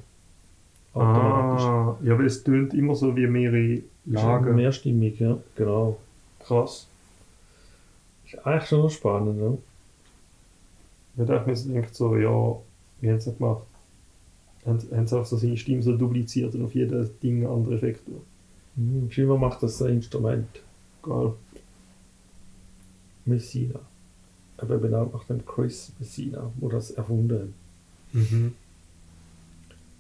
Automatisch. 0.94 1.66
Ah, 1.66 1.98
ja, 2.04 2.18
weil 2.18 2.26
es 2.26 2.44
tönt 2.44 2.74
immer 2.74 2.96
so 2.96 3.16
wie 3.16 3.28
mehrere 3.28 3.82
Lagen. 4.06 4.56
Mehrstimmig, 4.56 5.20
ja, 5.20 5.38
genau. 5.56 5.98
Krass. 6.40 6.88
Ist 8.26 8.46
eigentlich 8.46 8.70
schon 8.70 8.82
noch 8.82 8.90
spannend, 8.90 9.38
ne? 9.38 9.58
Ich 11.14 11.28
mir 11.28 11.82
gedacht, 11.82 11.96
so, 11.96 12.16
ja, 12.16 12.56
wie 13.02 13.10
haben 13.12 13.20
sie 13.20 13.30
das 13.32 13.38
gemacht? 13.38 13.64
Haben, 14.66 14.80
haben 14.80 15.08
sie 15.08 15.16
einfach 15.16 15.26
so 15.26 15.38
seine 15.38 15.58
Stimme 15.58 15.82
so 15.84 15.96
dupliziert 15.98 16.54
und 16.56 16.64
auf 16.66 16.76
jedes 16.76 17.18
Ding 17.20 17.38
einen 17.44 17.54
anderen 17.54 17.78
Effekt. 17.78 18.02
Mhm. 18.76 19.10
Scheinbar 19.12 19.38
macht 19.38 19.62
das 19.64 19.82
ein 19.82 19.96
Instrument. 19.96 20.48
Geil. 21.04 21.34
Messina. 23.26 23.80
Aber 24.58 24.78
benannt 24.78 25.14
nach 25.14 25.24
dem 25.26 25.46
Chris 25.46 25.92
Messina, 26.00 26.52
der 26.56 26.70
das 26.70 26.92
erfunden 26.92 27.40
hat. 27.40 27.50
Mhm. 28.14 28.54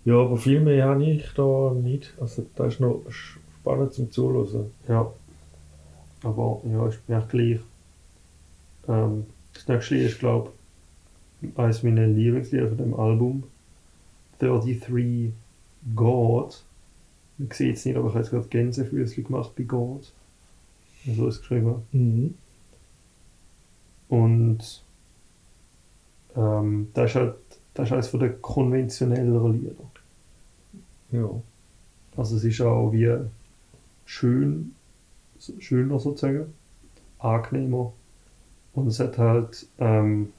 Ja, 0.05 0.15
aber 0.15 0.37
viel 0.37 0.61
mehr 0.61 0.85
habe 0.85 1.05
ich 1.05 1.25
da 1.35 1.73
nicht. 1.73 2.13
Also 2.19 2.45
da 2.55 2.67
ist 2.67 2.79
noch 2.79 3.01
spannend 3.11 3.93
zum 3.93 4.11
Zuhören. 4.11 4.71
Ja. 4.87 5.11
Aber 6.23 6.61
ja, 6.71 6.87
ist 6.87 7.07
mir 7.07 7.19
auch 7.19 7.27
gleich. 7.27 7.59
Ähm, 8.87 9.25
das 9.53 9.67
nächste 9.67 9.95
Lied 9.95 10.09
ist, 10.09 10.19
glaube 10.19 10.51
ich, 11.41 11.57
eines 11.57 11.83
meiner 11.83 12.07
Lieblingslieder 12.07 12.69
von 12.69 12.77
dem 12.77 12.93
Album. 12.93 13.43
33 14.39 15.33
God. 15.95 16.63
Man 17.37 17.51
sieht 17.51 17.75
es 17.75 17.85
nicht, 17.85 17.97
aber 17.97 18.07
ich 18.07 18.13
habe 18.13 18.23
jetzt 18.23 18.31
gerade 18.31 18.47
Gänsefüßchen 18.47 19.25
gemacht 19.25 19.51
bei 19.55 19.63
God. 19.63 20.11
So 21.05 21.27
ist 21.27 21.35
es 21.35 21.39
geschrieben. 21.41 21.83
Mhm. 21.91 22.35
Und 24.09 24.83
ähm, 26.35 26.89
das 26.93 27.11
ist 27.11 27.15
halt 27.15 27.35
das 27.77 27.89
ist 27.89 27.93
eines 27.93 28.07
von 28.07 28.21
den 28.21 28.41
konventionelleren 28.41 29.61
Lieder. 29.61 29.75
Ja. 31.11 31.29
Also 32.15 32.37
es 32.37 32.43
ist 32.43 32.59
auch 32.61 32.91
wie 32.91 33.15
schön, 34.05 34.73
schöner 35.59 35.99
sozusagen, 35.99 36.51
angenehmer. 37.19 37.93
Und 38.73 38.87
es 38.87 38.99
hat 38.99 39.19
halt, 39.19 39.67
ähm, 39.77 40.29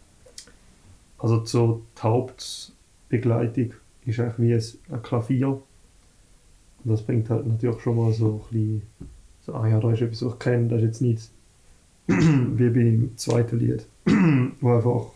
also 1.18 1.42
zur 1.42 1.83
Hauptbegleitung 2.00 3.72
ist 4.04 4.18
eigentlich 4.18 4.38
wie 4.38 4.54
ein, 4.54 4.96
ein 4.96 5.02
Klavier. 5.04 5.48
Und 5.50 5.62
das 6.85 7.02
bringt 7.02 7.31
halt 7.31 7.46
natürlich 7.46 7.81
schon 7.81 7.96
mal 7.96 8.12
so 8.12 8.44
ein 8.50 8.52
bisschen, 8.52 8.83
so, 9.46 9.54
ah 9.54 9.68
ja, 9.68 9.78
da 9.78 9.92
ist 9.92 10.02
etwas, 10.02 10.24
was 10.24 10.33
ich 10.33 10.38
kenne, 10.40 10.68
das 10.68 10.78
ist 10.78 10.87
jetzt 10.87 11.02
nicht 11.02 11.31
wie 12.08 12.70
beim 12.70 13.12
zweiten 13.16 13.58
Lied, 13.58 13.84
wo 14.60 14.74
einfach 14.74 15.12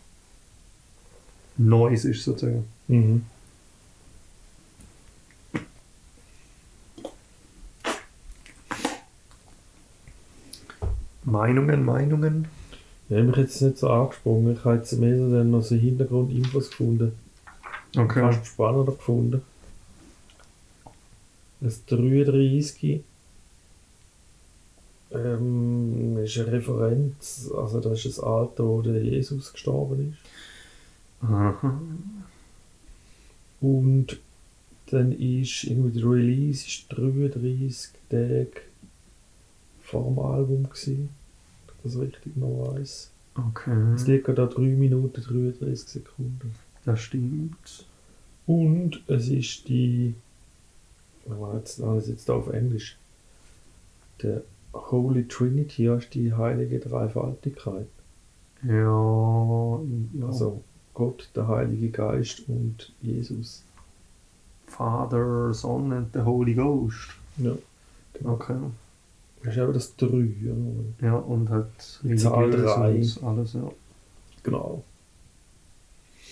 Noise 1.57 2.11
ist 2.11 2.23
sozusagen. 2.23 2.65
Mhm. 2.87 3.25
Meinungen, 11.23 11.83
Meinungen? 11.83 12.47
Ja, 13.09 13.17
ich 13.17 13.23
habe 13.23 13.27
mich 13.29 13.37
jetzt 13.37 13.61
nicht 13.61 13.77
so 13.79 13.89
angesprungen. 13.89 14.53
Ich 14.53 14.65
habe 14.65 14.75
jetzt 14.75 14.93
mehr 14.93 15.17
so 15.17 15.31
dann 15.31 15.51
noch 15.51 15.63
so 15.63 15.75
Hintergrundinfos 15.75 16.69
gefunden. 16.69 17.13
Fast 17.95 18.45
spannender 18.45 18.91
gefunden. 18.91 19.41
Das 21.59 21.85
33 21.85 23.03
ähm, 25.13 26.17
ist 26.17 26.37
eine 26.37 26.51
Referenz, 26.51 27.49
also 27.55 27.79
das 27.79 28.05
ist 28.05 28.17
das 28.17 28.23
Alter, 28.23 28.65
wo 28.65 28.81
der 28.81 29.01
Jesus 29.03 29.53
gestorben 29.53 30.11
ist. 30.11 31.29
Aha. 31.29 31.81
Und 33.61 34.19
dann 34.87 35.11
ist 35.13 35.63
irgendwie 35.63 35.99
der 35.99 36.09
Release 36.09 36.67
ist 36.67 36.85
33 36.89 37.89
Tage 38.09 38.51
vor 39.81 40.03
dem 40.03 40.19
Album 40.19 40.63
gewesen. 40.63 41.09
Wenn 41.67 41.75
ich 41.75 41.83
das 41.83 42.01
richtig 42.01 42.37
noch 42.37 42.73
weiss. 42.73 43.09
Okay. 43.35 43.93
Es 43.95 44.05
liegt 44.05 44.27
da 44.27 44.45
3 44.45 44.59
Minuten 44.61 45.21
33 45.21 45.87
Sekunden. 45.87 46.55
Das 46.85 46.99
stimmt. 46.99 47.85
Und 48.45 49.01
es 49.07 49.29
ist 49.29 49.67
die. 49.67 50.13
Jetzt 51.53 51.81
alles 51.81 52.09
jetzt 52.09 52.27
da 52.27 52.33
auf 52.33 52.49
Englisch. 52.49 52.97
Der 54.21 54.43
Holy 54.73 55.27
Trinity 55.27 55.87
ist 55.87 56.13
die 56.13 56.33
heilige 56.33 56.79
Dreifaltigkeit. 56.79 57.87
Ja, 58.63 59.79
ja. 60.13 60.25
Also 60.27 60.61
Gott, 60.93 61.29
der 61.35 61.47
Heilige 61.47 61.89
Geist 61.89 62.43
und 62.47 62.91
Jesus. 63.01 63.63
Father, 64.67 65.53
Son 65.53 65.91
and 65.93 66.07
the 66.13 66.21
Holy 66.21 66.53
Ghost. 66.55 67.09
Ja. 67.37 67.53
Okay. 68.23 68.55
Das 69.43 69.53
ist 69.55 69.61
eben 69.61 69.73
das 69.73 69.95
3. 69.97 70.07
Ja. 71.01 71.07
Ja, 71.07 71.15
und 71.17 71.49
halt 71.49 71.99
Die 72.03 72.15
Zahl 72.15 72.45
religiös 72.45 73.15
drei. 73.15 73.27
und 73.27 73.37
alles, 73.37 73.53
ja. 73.53 73.71
Genau. 74.43 74.83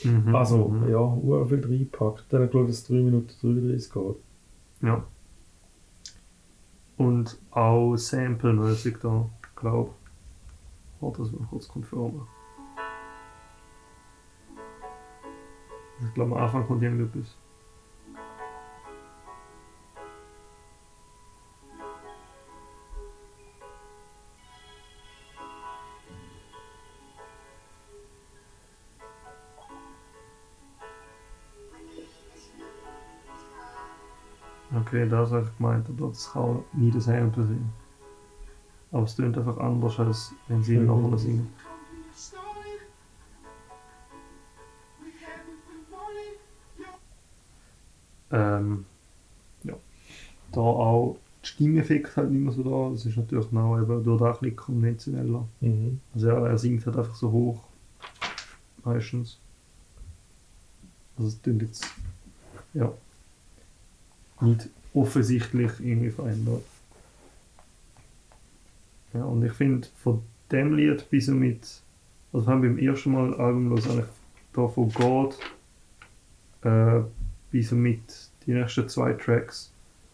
Mhm, 0.03 0.35
Also, 0.35 0.69
mhm. 0.69 0.89
ja, 0.89 0.99
ur 0.99 1.47
viel 1.49 1.63
reingepackt. 1.63 2.23
Dann 2.29 2.39
habe 2.39 2.45
ich 2.45 2.51
geschaut, 2.51 2.69
dass 2.69 2.75
es 2.77 2.87
3 2.87 2.93
Minuten 2.95 3.29
33 3.41 3.93
geht. 3.93 4.15
Ja. 4.81 5.03
Und 7.01 7.35
auch 7.49 7.95
Sample-mäßig 7.95 8.97
da, 9.01 9.27
glaube 9.55 9.89
ich. 9.89 11.01
Warte, 11.01 11.23
das 11.23 11.31
mal 11.31 11.47
kurz 11.49 11.67
konfirmen. 11.67 12.27
Ich 16.05 16.13
glaube, 16.13 16.35
am 16.35 16.43
Anfang 16.43 16.67
kommt 16.67 16.83
irgendetwas. 16.83 17.35
Okay, 34.91 35.07
das 35.07 35.31
habe 35.31 35.47
ich 35.49 35.57
gemeint, 35.57 35.87
aber 35.87 36.09
das 36.09 36.29
kann 36.33 36.65
nie 36.73 36.91
das 36.91 37.05
Sample 37.05 37.45
sein. 37.45 37.69
Aber 38.91 39.03
es 39.03 39.15
klingt 39.15 39.37
einfach 39.37 39.57
anders, 39.57 39.97
als 39.99 40.33
wenn 40.49 40.61
sie 40.61 40.75
Mhm. 40.75 40.85
nochmal 40.85 41.17
singen. 41.17 41.47
Ähm, 48.31 48.85
ja. 49.63 49.75
Da 50.51 50.59
auch 50.59 51.15
die 51.43 51.47
Stimmeffekte 51.47 52.17
halt 52.17 52.31
nicht 52.31 52.41
mehr 52.43 52.51
so 52.51 52.63
da. 52.63 52.91
Das 52.93 53.05
ist 53.05 53.15
natürlich 53.15 53.49
noch 53.53 53.79
eben 53.81 54.03
durch 54.03 54.19
das 54.19 54.41
nicht 54.41 54.57
konventioneller. 54.57 55.47
Mhm. 55.61 56.01
Also 56.13 56.27
ja, 56.27 56.47
er 56.47 56.57
singt 56.57 56.85
halt 56.85 56.97
einfach 56.97 57.15
so 57.15 57.31
hoch. 57.31 57.63
Meistens. 58.83 59.37
Also 61.17 61.29
es 61.29 61.41
klingt 61.41 61.61
jetzt 61.61 61.87
ja 62.73 62.91
nicht 64.41 64.67
offensichtlich 64.93 65.71
irgendwie 65.79 66.09
verändert. 66.09 66.63
Ja, 69.13 69.25
und 69.25 69.43
ich 69.43 69.53
finde 69.53 69.87
von 70.01 70.21
dem 70.51 70.75
Lied 70.75 71.09
bis 71.09 71.27
und 71.29 71.39
mit, 71.39 71.61
also 72.33 72.45
vor 72.45 72.53
allem 72.53 72.61
beim 72.61 72.77
ersten 72.77 73.11
Mal 73.11 73.33
Album 73.35 73.69
los, 73.69 73.89
eigentlich 73.89 74.05
da 74.53 74.67
von 74.67 74.91
God 74.91 75.37
äh, 76.63 77.01
bis 77.51 77.71
und 77.71 77.81
mit 77.81 78.29
die 78.45 78.53
nächsten 78.53 78.87
zwei 78.89 79.13
Tracks 79.13 79.71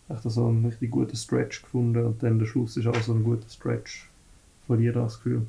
echt 0.09 0.23
so 0.23 0.47
einen 0.47 0.65
richtig 0.65 0.91
guten 0.91 1.15
Stretch 1.15 1.61
gefunden 1.61 2.05
und 2.05 2.23
dann 2.23 2.39
der 2.39 2.45
Schluss 2.45 2.77
ist 2.77 2.87
auch 2.87 3.01
so 3.01 3.13
ein 3.13 3.23
guter 3.23 3.49
Stretch 3.49 4.07
von 4.65 4.79
dir 4.79 4.93
das 4.93 5.17
Gefühl. 5.17 5.45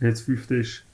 Jetzt 0.00 0.22
fünfte 0.22 0.56
ist 0.56 0.84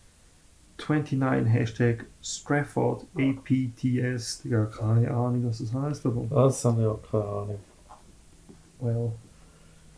29 0.78 1.52
Hashtag 1.52 2.04
Strafford 2.22 3.04
APTS. 3.16 4.42
Digga, 4.42 4.66
keine 4.66 5.10
Ahnung, 5.10 5.46
was 5.48 5.58
das 5.58 5.72
heißt, 5.72 6.06
aber 6.06 6.22
Das 6.30 6.64
habe 6.64 6.82
ich 6.82 6.86
auch 6.86 7.00
keine 7.10 7.24
Ahnung. 7.24 7.58
well. 8.80 9.12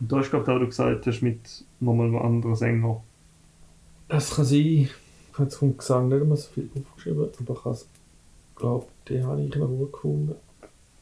Und 0.00 0.10
du 0.10 0.16
hast 0.18 0.30
glaube 0.30 0.50
ich 0.50 0.56
auch 0.62 0.66
gesagt, 0.66 1.06
hast 1.06 1.20
mit 1.22 1.64
nochmal 1.80 2.06
einem 2.06 2.16
anderen 2.18 2.56
Sänger. 2.56 3.02
Es 4.08 4.34
kann 4.34 4.44
sein, 4.44 4.58
ich 4.58 4.90
habe 5.34 5.44
jetzt 5.44 5.56
vom 5.56 5.76
Gesang 5.76 6.08
nicht 6.08 6.24
mehr 6.24 6.36
so 6.36 6.48
viel 6.50 6.68
aufgeschrieben, 6.74 7.20
aber 7.38 7.54
ich 7.54 7.64
habe 7.64 7.78
glaube, 8.56 8.86
den 9.08 9.26
habe 9.26 9.42
ich 9.42 9.54
noch 9.54 9.68
gut 9.68 9.92
gefunden. 9.92 10.34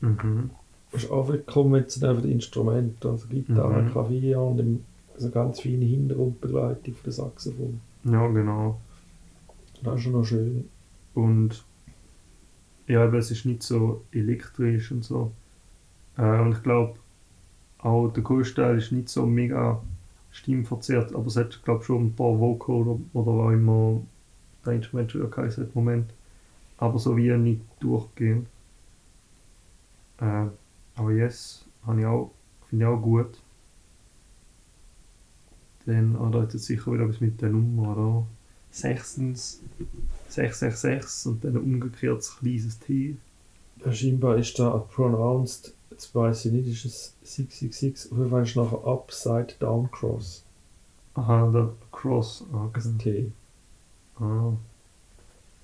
Mhm. 0.01 0.51
Es 0.93 1.05
ist 1.05 1.13
einfach 1.13 1.35
konventionell 1.47 2.17
für 2.17 2.23
die 2.23 2.33
Instrumente, 2.33 3.09
also 3.09 3.27
Gitarre, 3.29 3.83
Mhm. 3.83 3.91
Klavier 3.93 4.41
und 4.41 4.81
also 5.15 5.31
ganz 5.31 5.61
feine 5.61 5.85
Hintergrundbegleitung 5.85 6.95
für 6.95 7.05
den 7.05 7.13
Saxophon. 7.13 7.81
Ja, 8.05 8.27
genau. 8.29 8.79
Das 9.83 9.97
ist 9.97 10.03
schon 10.03 10.13
noch 10.13 10.25
schön. 10.25 10.69
Und 11.15 11.65
ja, 12.87 13.05
aber 13.05 13.19
es 13.19 13.31
ist 13.31 13.45
nicht 13.45 13.63
so 13.63 14.05
elektrisch 14.13 14.91
und 14.91 15.05
so. 15.05 15.33
Äh, 16.17 16.41
und 16.41 16.53
ich 16.53 16.63
glaube, 16.63 16.99
auch 17.79 18.09
der 18.09 18.23
größte 18.23 18.63
Teil 18.63 18.79
ist 18.79 18.93
nicht 18.93 19.09
so 19.09 19.27
mega 19.27 19.81
stimmverzerrt, 20.33 21.15
aber 21.15 21.27
es 21.27 21.37
hat, 21.37 21.63
glaube 21.65 21.85
schon 21.85 22.07
ein 22.07 22.15
paar 22.15 22.39
Vocal 22.39 22.77
oder, 22.77 23.01
oder 23.13 23.45
was 23.45 23.55
immer 23.55 24.01
das 24.65 24.75
Instrument 24.75 25.13
schon 25.13 25.31
geheißen 25.31 25.71
Moment. 25.75 26.11
Aber 26.79 26.99
so 26.99 27.17
wie 27.17 27.31
nicht 27.37 27.63
durchgehend. 27.81 28.47
Äh, 30.21 30.47
aber 30.97 31.13
yes, 31.13 31.65
habe 31.87 32.01
ich 32.01 32.07
auch, 32.07 32.31
finde 32.69 32.85
ich 32.85 32.89
auch 32.89 33.01
gut. 33.01 33.39
Dann, 35.87 36.17
ah, 36.17 36.31
da 36.31 36.47
sicher 36.51 36.93
wieder 36.93 37.05
etwas 37.05 37.21
mit 37.21 37.41
der 37.41 37.51
Nummer, 37.51 37.97
oder? 37.97 38.27
Sechstens, 38.71 39.61
666 40.29 41.27
und 41.27 41.45
dann 41.45 41.53
ein 41.57 41.63
umgekehrtes 41.63 42.37
kleines 42.39 42.79
T. 42.79 43.17
Ja, 43.85 43.93
scheinbar 43.93 44.37
ist 44.37 44.59
da 44.59 44.71
pronounced, 44.71 45.73
jetzt 45.91 46.15
weiss 46.15 46.45
ich 46.45 46.53
nicht, 46.53 46.69
ist 46.69 46.85
es 46.85 47.13
666, 47.23 48.13
auf 48.13 48.19
jeden 48.19 48.31
Fall 48.31 48.43
ist 48.43 48.57
nachher 48.57 48.87
Upside 48.87 49.55
Down 49.61 49.91
Cross. 49.91 50.43
Aha, 51.15 51.51
der 51.53 51.71
Cross. 51.93 52.45
Ah, 52.53 52.69
Das 52.73 52.87
okay. 52.87 53.33
T. 54.19 54.23
Ah. 54.25 54.53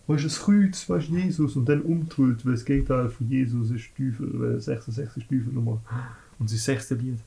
Wo 0.07 0.15
ist 0.15 0.25
das 0.25 0.41
Kreuz? 0.41 0.89
Was 0.89 1.05
ist 1.05 1.11
Jesus? 1.11 1.57
Und 1.57 1.69
dann 1.69 1.83
umtrüllt, 1.83 2.45
weil 2.45 2.53
das 2.53 2.65
Gegenteil 2.65 3.09
von 3.09 3.29
Jesus 3.29 3.71
ist 3.71 3.87
Teufel, 3.97 4.29
weil 4.41 4.61
66 4.61 5.23
ist 5.23 5.29
Teufelnummer. 5.31 5.81
Und 6.39 6.53
das 6.53 6.65
sechste 6.65 6.95
Lied. 6.97 7.19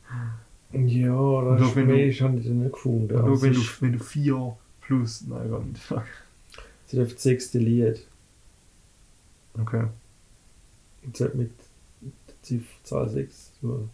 Ja, 0.74 1.42
das 1.56 1.62
ist 1.68 1.76
du- 1.76 1.80
mehr, 1.86 2.08
ist, 2.08 2.22
habe 2.22 2.38
ich 2.38 2.46
dann 2.46 2.60
nicht 2.60 2.74
gefunden. 2.74 3.14
Nur 3.16 3.34
es 3.36 3.42
wenn 3.42 3.54
du, 3.54 3.62
wenn 3.80 3.94
du 3.94 4.00
4 4.00 4.58
plus. 4.88 5.22
Nein, 5.28 5.50
gar 5.52 5.64
nicht. 5.64 5.78
Fuck. 5.78 6.04
Es 6.88 6.94
ist 6.94 7.14
das 7.14 7.24
sechste 7.24 7.60
Lied. 7.60 8.06
Okay. 9.60 9.88
Es 11.14 11.20
hat 11.22 11.36
mit 11.36 11.52
der 12.02 12.34
Zifferzahl 12.42 13.10
6 13.10 13.52
zu 13.60 13.68
tun. 13.68 13.90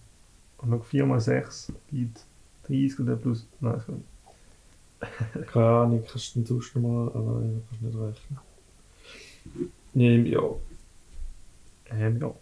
Und 0.57 0.69
noch 0.69 0.85
4 0.85 1.05
mal 1.05 1.19
6 1.19 1.71
gibt 1.91 2.19
30 2.67 2.99
und 2.99 3.05
dann 3.07 3.21
plus. 3.21 3.45
Nein, 3.59 3.73
das 3.75 3.87
nicht. 3.87 5.47
Keine 5.51 5.65
Ahnung, 5.67 6.03
kannst 6.09 6.35
du 6.35 6.39
den 6.39 6.45
sonst 6.45 6.75
nochmal 6.75 7.11
kannst 7.13 7.81
du 7.81 7.85
nicht 7.87 7.97
rechnen. 7.97 8.39
Nee, 9.93 10.17
ja. 10.29 10.41
Ähm, 11.91 12.19
ja. 12.21 12.33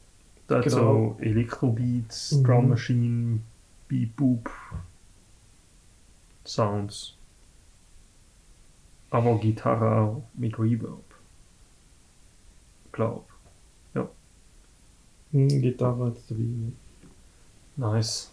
Da 0.48 0.62
Genau. 0.62 1.16
so 1.18 1.18
Elektrobeats, 1.24 2.34
Mhm. 2.34 2.44
Drum 2.44 2.70
Machine, 2.70 3.40
Beat 3.88 4.16
Boop, 4.16 4.50
Sounds. 6.46 7.16
Aber 9.12 9.38
Gitarre 9.38 10.24
mit 10.34 10.58
Reverb. 10.58 11.04
Glaub. 12.92 13.32
Hm, 15.32 15.48
Gitarre 15.62 16.10
es 16.10 16.26
dabei. 16.28 16.44
Nice. 17.78 18.30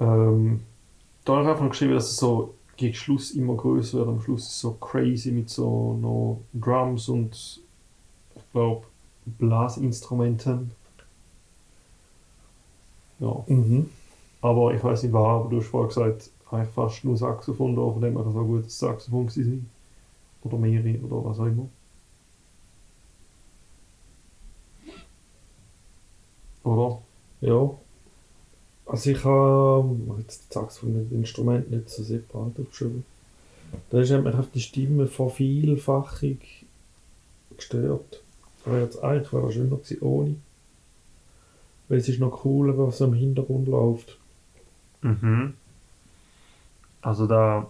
Ähm, 0.00 0.60
da 1.24 1.32
habe 1.34 1.44
ich 1.44 1.50
einfach 1.50 1.68
geschrieben, 1.70 1.94
dass 1.94 2.10
es 2.10 2.16
so 2.16 2.54
gegen 2.76 2.94
Schluss 2.94 3.30
immer 3.30 3.54
größer 3.54 3.98
wird. 3.98 4.08
Am 4.08 4.20
Schluss 4.20 4.42
ist 4.42 4.48
es 4.48 4.60
so 4.60 4.72
crazy 4.72 5.30
mit 5.30 5.48
so 5.48 5.94
noch 5.94 6.42
Drums 6.52 7.08
und 7.08 7.60
ich 8.34 8.52
glaube 8.52 8.86
Blasinstrumenten. 9.24 10.72
Ja. 13.20 13.44
Mhm. 13.46 13.88
Aber 14.42 14.74
ich 14.74 14.82
weiß 14.82 15.04
nicht 15.04 15.12
wahr, 15.12 15.40
aber 15.40 15.50
du 15.50 15.60
hast 15.60 15.68
vorher 15.68 15.88
gesagt, 15.88 16.30
eigentlich 16.50 16.74
fast 16.74 17.04
nur 17.04 17.16
Saxophon 17.16 17.74
da, 17.74 17.82
von 17.82 18.00
dem 18.00 18.14
her 18.14 18.22
kann 18.22 18.32
es 18.32 18.38
auch 18.38 18.44
gut 18.44 18.66
das 18.66 18.78
Saxophon 18.78 19.26
gewesen 19.26 19.44
sein. 19.44 19.70
Oder 20.44 20.58
mehrere 20.58 20.98
oder 21.00 21.24
was 21.24 21.40
auch 21.40 21.46
immer. 21.46 21.68
Oder? 26.62 27.02
Ja. 27.40 27.70
Also 28.86 29.10
ich 29.10 29.24
habe 29.24 29.96
jetzt 30.18 30.52
sag's 30.52 30.78
von 30.78 30.94
den 30.94 31.10
Instrumenten 31.10 31.76
nicht 31.76 31.90
so 31.90 32.02
separat 32.02 32.58
aufgeschrieben. 32.60 33.04
Da 33.90 34.00
ist 34.00 34.10
mich 34.10 34.34
auf 34.34 34.50
die 34.54 34.60
Stimme 34.60 35.08
Vervielfachung 35.08 36.38
gestört. 37.56 38.22
Aber 38.64 38.80
jetzt 38.80 39.02
eigentlich 39.02 39.32
wäre 39.32 39.48
es 39.48 39.54
schöner 39.54 39.76
gewesen 39.76 40.02
ohne. 40.02 40.36
Weil 41.88 41.98
es 41.98 42.08
ist 42.08 42.20
noch 42.20 42.44
cool, 42.44 42.76
was 42.78 43.00
im 43.00 43.14
Hintergrund 43.14 43.68
läuft. 43.68 44.18
Mhm. 45.02 45.54
Also 47.06 47.28
da 47.28 47.68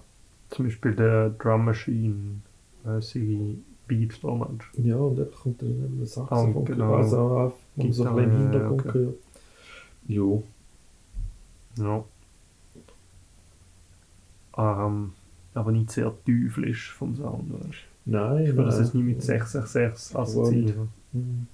zum 0.49 0.65
Beispiel 0.65 0.95
der 0.95 1.29
Drum 1.29 1.67
Machine, 1.67 2.41
äh, 2.87 3.03
sie 3.03 3.63
Beat 3.87 4.25
da 4.25 4.31
meinst 4.31 4.65
du? 4.73 4.81
Ja, 4.81 4.97
und 4.97 5.17
dann 5.17 5.31
kommt 5.31 5.61
dann 5.61 5.69
eben 5.69 6.01
das 6.01 6.15
Saxophon. 6.15 6.65
Genau. 6.65 6.95
Also 6.95 7.53
wo 7.75 7.83
man 7.83 7.93
so 7.93 8.07
ein 8.07 8.15
bisschen 8.15 8.31
im 8.31 8.39
Hintergrund 8.39 8.81
okay. 8.81 8.93
gehört. 8.93 9.17
Jo. 10.07 10.43
Ja. 11.77 12.05
Ähm, 14.57 15.13
aber 15.53 15.71
nicht 15.71 15.91
sehr 15.91 16.15
teuflisch 16.25 16.93
vom 16.95 17.15
Sound, 17.15 17.53
weißt 17.53 17.85
du? 18.07 18.11
Nein, 18.11 18.47
Ich 18.47 18.57
würde 18.57 18.71
das 18.71 18.79
jetzt 18.79 18.95
nicht 18.95 19.05
mit 19.05 19.23
666 19.23 20.17
Aber 20.17 20.23
assoziieren. 20.23 20.89
Mhm. 21.13 21.47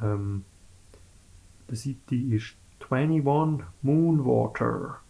Ähm, 0.00 0.44
der 1.68 1.76
Seite 1.76 2.14
ist 2.14 2.54
21 2.88 3.66
Moonwater. 3.82 5.00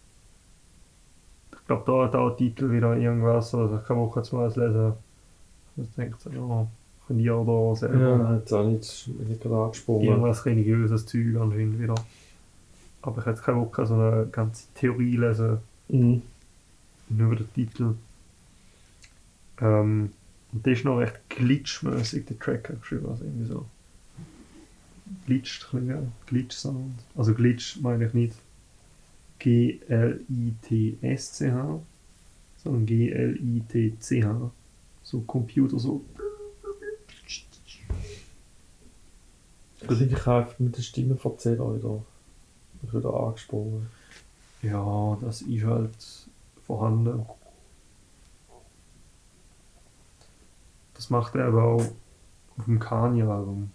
Ich 1.66 1.68
glaube, 1.68 1.82
da 1.84 2.04
hat 2.04 2.14
auch 2.14 2.28
der 2.30 2.36
Titel 2.36 2.70
wieder 2.70 2.96
irgendwas, 2.96 3.52
also 3.52 3.76
ich 3.78 3.84
kann 3.86 3.96
auch 3.96 4.16
jetzt 4.16 4.32
mal 4.32 4.46
lesen. 4.46 4.92
Ich 5.76 5.88
denke, 5.96 6.16
so, 6.22 6.30
ja, 6.30 6.66
könnt 7.08 7.20
ihr 7.20 7.44
da 7.44 7.74
selber 7.74 7.98
Ja, 7.98 8.36
jetzt 8.36 8.52
auch 8.52 8.64
nicht, 8.64 9.08
bin 9.18 9.32
ich 9.32 9.40
gerade 9.40 9.64
angesprungen. 9.64 10.06
irgendwas 10.06 10.46
religiöses 10.46 11.06
Zeug 11.06 11.34
anscheinend 11.40 11.80
wieder. 11.80 11.96
Aber 13.02 13.18
ich 13.20 13.26
hätte 13.26 13.42
keinen 13.42 13.58
Bock, 13.64 13.80
so 13.84 13.94
eine 13.94 14.28
ganze 14.30 14.66
Theorie 14.76 15.16
lesen, 15.16 15.58
Mhm. 15.88 16.22
nur 17.08 17.26
über 17.32 17.36
den 17.36 17.52
Titel. 17.52 17.94
Ähm, 19.60 20.12
und 20.52 20.64
der 20.66 20.72
ist 20.72 20.84
noch 20.84 20.98
recht 20.98 21.18
glitchmäßig, 21.30 22.26
der 22.26 22.38
Track 22.38 22.68
hat 22.68 22.80
geschrieben, 22.80 23.06
also 23.08 23.24
irgendwie 23.24 23.46
so. 23.46 23.66
Glitscht, 25.26 25.66
ja. 25.86 25.98
Glitch-Sound. 26.26 26.94
Also 27.16 27.34
Glitch 27.34 27.80
meine 27.80 28.06
ich 28.06 28.14
nicht 28.14 28.34
G-L-I-T-S-C-H, 29.38 31.00
sondern 32.62 32.86
G-L-I-T-C-H. 32.86 34.50
So 35.02 35.20
Computer, 35.20 35.78
so. 35.78 36.04
Ich 39.80 39.86
denke, 39.86 40.16
ich 40.16 40.26
einfach 40.26 40.58
mit 40.58 40.76
der 40.76 40.82
Stimmenverzähler 40.82 41.76
wieder, 41.76 42.02
wieder 42.82 43.14
angesprungen. 43.14 43.86
Ja, 44.62 45.16
das 45.20 45.42
ist 45.42 45.64
halt 45.64 45.94
vorhanden. 46.66 47.24
Das 50.94 51.10
macht 51.10 51.34
er 51.36 51.46
aber 51.46 51.62
auch 51.62 51.84
auf 52.56 52.64
dem 52.64 52.80
Kanye-Album. 52.80 53.70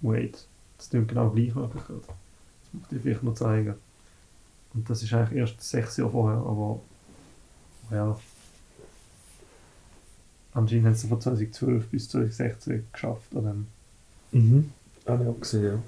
Wait, 0.00 0.46
das 0.76 0.90
klingt 0.90 1.08
genau 1.08 1.30
gleich 1.30 1.54
noch 1.54 1.64
einfach 1.64 1.86
gerade. 1.88 2.02
Muss 2.72 2.82
ich 2.84 2.88
dir 2.88 3.00
vielleicht 3.00 3.22
noch 3.22 3.34
zeigen. 3.34 3.74
Und 4.74 4.88
das 4.88 5.02
ist 5.02 5.12
eigentlich 5.12 5.38
erst 5.38 5.62
sechs 5.62 5.96
Jahre 5.96 6.10
vorher, 6.10 6.38
aber 6.38 6.80
ja. 7.90 8.18
Anscheinend 10.52 10.86
haben 10.86 10.94
sie 10.94 11.08
von 11.08 11.20
2012 11.20 11.88
bis 11.88 12.08
2016 12.08 12.86
geschafft 12.92 13.34
an 13.34 13.44
dem. 13.44 13.66
Mhm. 14.32 14.72
Habe 15.06 15.24
ich 15.24 15.30
auch 15.30 15.40
gesehen, 15.40 15.64
ja. 15.64 15.78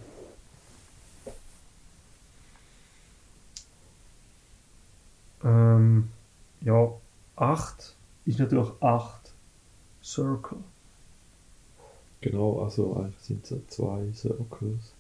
Ähm, 5.43 6.09
ja, 6.61 6.89
8 7.37 7.95
ist 8.27 8.39
natürlich 8.39 8.69
8 8.81 9.33
Circle. 10.03 10.59
Genau, 12.21 12.63
also 12.63 12.97
eigentlich 12.97 13.21
sind 13.23 13.45
es 13.45 13.51
ja 13.51 13.57
zwei 13.69 14.13
Circles. 14.13 14.93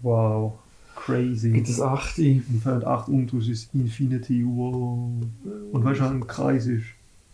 Wow, 0.00 0.58
crazy. 0.94 1.50
Gibt 1.50 1.68
es 1.68 1.80
achte? 1.80 2.22
Und 2.22 2.64
wenn 2.64 2.80
du 2.80 2.86
8 2.86 3.08
umtust, 3.08 3.48
ist 3.48 3.74
Infinity, 3.74 4.44
wow. 4.44 5.10
Und 5.72 5.84
weißt 5.84 6.00
du, 6.00 6.04
ein 6.04 6.26
Kreis 6.26 6.66
ist? 6.66 6.84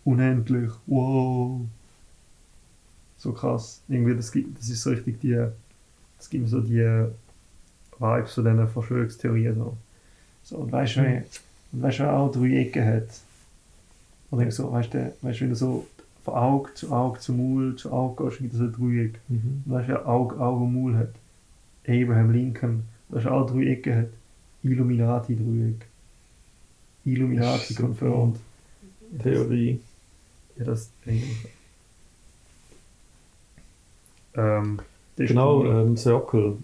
Unendlich, 0.03 0.71
wow. 0.87 1.61
So 3.17 3.33
krass. 3.33 3.81
Irgendwie, 3.87 4.15
das, 4.15 4.31
gibt, 4.31 4.57
das 4.57 4.69
ist 4.69 4.81
so 4.81 4.89
richtig 4.91 5.19
die 5.19 5.47
es 6.19 6.29
gibt 6.29 6.49
so 6.49 6.59
die 6.59 7.05
Vibes 7.97 8.33
von 8.33 8.43
diesen 8.43 8.67
Verschwörungstheorien. 8.67 9.55
So. 9.55 9.77
So, 10.43 10.57
und 10.57 10.71
weißt 10.71 10.97
du, 10.97 11.03
wenn, 11.03 11.23
und 11.71 11.81
weißt 11.81 11.99
du, 11.99 12.03
wer 12.03 12.17
auch 12.17 12.31
drei 12.31 12.57
Ecken 12.57 12.85
hat? 12.85 13.07
Und 14.31 14.39
dann 14.39 14.51
so, 14.51 14.71
weißt 14.71 14.93
du, 14.93 15.13
weißt, 15.21 15.39
du, 15.39 15.41
wenn 15.41 15.49
du 15.49 15.55
so 15.55 15.87
von 16.25 16.33
Auge 16.33 16.73
zu 16.73 16.91
Auge 16.91 17.19
zu 17.19 17.33
Maul 17.33 17.75
zu 17.75 17.91
Auge 17.91 18.25
gehst, 18.25 18.39
gibt 18.39 18.53
es 18.53 18.59
so 18.59 18.65
ein 18.65 18.73
Dreieck. 18.73 19.19
Mhm. 19.27 19.63
Und 19.65 19.73
weißt 19.73 19.89
du, 19.89 20.05
Auge, 20.05 20.39
Auge 20.39 20.63
und 20.63 20.73
Maul 20.73 20.97
hat? 20.97 21.13
Abraham 21.87 22.31
Lincoln. 22.31 22.83
Weißt 23.09 23.25
du, 23.25 23.29
auch 23.31 23.45
drei 23.49 23.65
Ecken 23.65 23.95
hat? 23.95 24.07
Illuminati-Dreieck. 24.63 25.85
Illuminati 27.05 27.73
Super. 27.73 27.87
confirmed. 27.87 28.39
Theorie. 29.23 29.79
Ja, 30.57 30.65
das. 30.65 30.89
Ähm, 34.35 34.77
das 35.15 35.23
ist 35.23 35.27
Genau, 35.29 35.65
ähm, 35.65 35.97
Circle. 35.97 36.57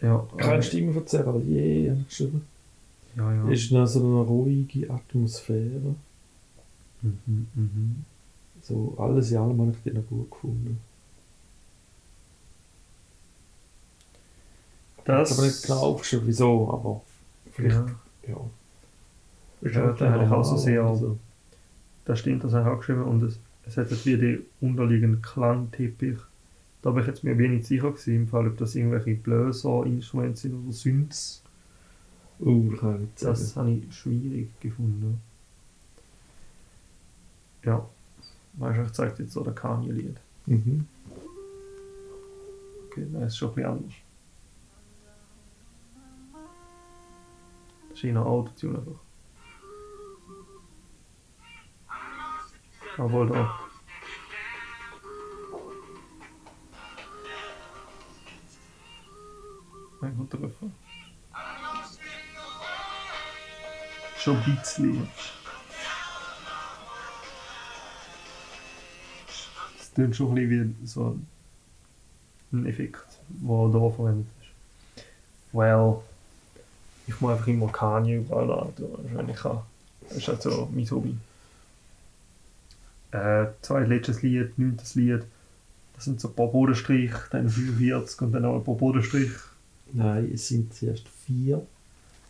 Ja, 0.00 0.26
Keine 0.36 0.58
äh, 0.58 0.62
Stimme 0.62 0.92
von 0.92 1.06
Seralier, 1.06 1.90
habe 1.92 2.00
ich 2.02 2.08
geschrieben. 2.08 2.46
ja, 3.16 3.32
ja. 3.32 3.48
Ist 3.50 3.72
noch 3.72 3.86
so 3.86 4.00
eine 4.00 4.20
ruhige 4.20 4.90
Atmosphäre. 4.90 5.94
Mhm, 7.02 7.46
mhm. 7.54 8.04
So 8.62 8.94
alles 8.98 9.30
in 9.30 9.38
allem 9.38 9.58
habe 9.60 9.70
ich 9.72 9.82
den 9.82 9.94
noch 9.94 10.06
gut 10.08 10.30
gefunden. 10.30 10.78
Das 15.06 15.30
Ich 15.30 15.36
habe 15.36 15.46
nicht 15.46 15.62
genau 15.62 15.80
aufgeschrieben, 15.80 16.26
wieso, 16.26 16.70
aber 16.72 17.02
vielleicht, 17.52 17.76
Ja, 17.76 17.86
ja. 18.28 19.70
ja, 19.70 19.92
da 19.92 20.10
habe 20.10 20.24
ich 20.24 20.30
auch 20.30 20.44
so 20.44 20.56
sehr. 20.56 20.82
Also, 20.84 21.18
Das 22.04 22.18
stimmt, 22.20 22.44
das 22.44 22.52
habe 22.52 22.68
ich 22.68 22.74
auch 22.74 22.78
geschrieben. 22.78 23.02
Und 23.04 23.22
es, 23.22 23.38
es 23.66 23.76
hat 23.76 23.90
jetzt 23.90 24.04
wie 24.06 24.16
den 24.16 24.44
unterliegenden 24.60 25.22
Klangteppich. 25.22 26.18
Da 26.82 26.90
bin 26.90 27.02
ich 27.02 27.08
jetzt 27.08 27.24
mir 27.24 27.36
wenig 27.38 27.66
sicher 27.66 27.90
gewesen, 27.90 28.14
im 28.14 28.28
Fall, 28.28 28.46
ob 28.48 28.56
das 28.58 28.74
irgendwelche 28.74 29.14
Bläser-Instrumente 29.14 30.38
sind 30.40 30.54
oder 30.54 30.72
Synths. 30.72 31.42
uh, 32.40 32.70
das 32.70 32.80
kann 32.80 33.08
sagen. 33.16 33.52
Habe 33.56 33.70
ich 33.88 33.96
schwierig 33.96 34.60
gefunden. 34.60 35.20
Ja. 37.64 37.88
Weißt 38.54 38.78
du, 38.78 38.82
ich 38.82 38.92
zeige 38.92 39.22
jetzt 39.22 39.32
so 39.32 39.42
das 39.44 39.54
Kanye-Lied. 39.56 40.16
Mhm. 40.46 40.86
Okay, 42.86 43.06
das 43.12 43.32
ist 43.32 43.36
schon 43.38 43.50
ein 43.50 43.54
bisschen 43.54 43.70
anders. 43.70 43.92
Ist 47.96 48.04
eher 48.04 48.20
Autotune 48.20 48.78
einfach. 48.78 49.00
Obwohl 52.98 53.26
da. 53.28 53.58
Ein 60.02 60.14
guter 60.14 60.42
Refrain. 60.42 60.74
Schon 64.18 64.36
ein 64.36 64.56
bisschen. 64.56 65.08
Es 69.78 69.94
klingt 69.94 70.14
schon 70.14 70.28
ein 70.28 70.34
bisschen 70.34 70.76
wie 70.82 70.86
so 70.86 71.18
ein 72.52 72.66
Effekt, 72.66 73.06
der 73.28 73.68
da 73.68 73.88
verwendet 73.88 74.26
ist. 74.38 75.04
Well, 75.54 76.02
ich 77.06 77.20
muss 77.20 77.32
einfach 77.32 77.46
immer 77.46 77.68
Kanye 77.68 78.16
überall 78.16 78.50
an, 78.50 78.72
wenn 79.14 79.28
ich 79.28 79.36
kann. 79.36 79.58
Das 80.08 80.18
ist 80.18 80.28
halt 80.28 80.42
so 80.42 80.68
mein 80.72 80.90
Hobby. 80.90 81.16
Äh, 83.12 83.46
zweitletztes 83.62 84.22
Lied, 84.22 84.58
neuntes 84.58 84.94
Lied, 84.94 85.22
das 85.94 86.04
sind 86.04 86.20
so 86.20 86.28
ein 86.28 86.34
paar 86.34 86.48
Bodenstrich, 86.48 87.12
dann 87.30 87.48
45 87.48 88.20
und 88.22 88.32
dann 88.32 88.42
noch 88.42 88.56
ein 88.56 88.64
paar 88.64 88.74
Bodenstrich. 88.74 89.30
Nein, 89.92 90.30
es 90.34 90.48
sind 90.48 90.74
zuerst 90.74 91.04
vier. 91.24 91.62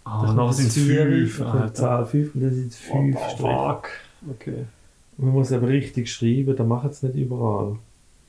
Ah, 0.04 0.32
dann 0.34 0.52
sind 0.52 0.68
es 0.68 0.74
vier, 0.74 1.04
fünf. 1.04 1.38
dann 1.38 1.50
kommt 1.50 1.62
Alter. 1.62 1.74
Zahl 1.74 2.06
5 2.06 2.34
und 2.34 2.40
dann 2.42 2.54
sind 2.54 2.72
es 2.72 2.78
5 2.78 3.16
the 3.18 3.30
Striche. 3.34 3.82
Okay. 4.30 4.64
Man 5.18 5.30
muss 5.30 5.50
aber 5.50 5.68
richtig 5.68 6.12
schreiben, 6.12 6.54
dann 6.54 6.68
machen 6.68 6.90
es 6.90 7.02
nicht 7.02 7.16
überall. 7.16 7.76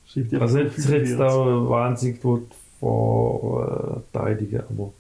Schreibt 0.08 0.34
Also 0.36 0.60
jetzt 0.60 0.78
jetzt 0.78 0.88
45. 0.88 1.18
da 1.18 1.70
wahnsinnig 1.70 2.22
gut 2.22 2.48
vor 2.80 3.64
äh, 3.64 4.12
verteidigen, 4.12 4.62
aber 4.70 4.92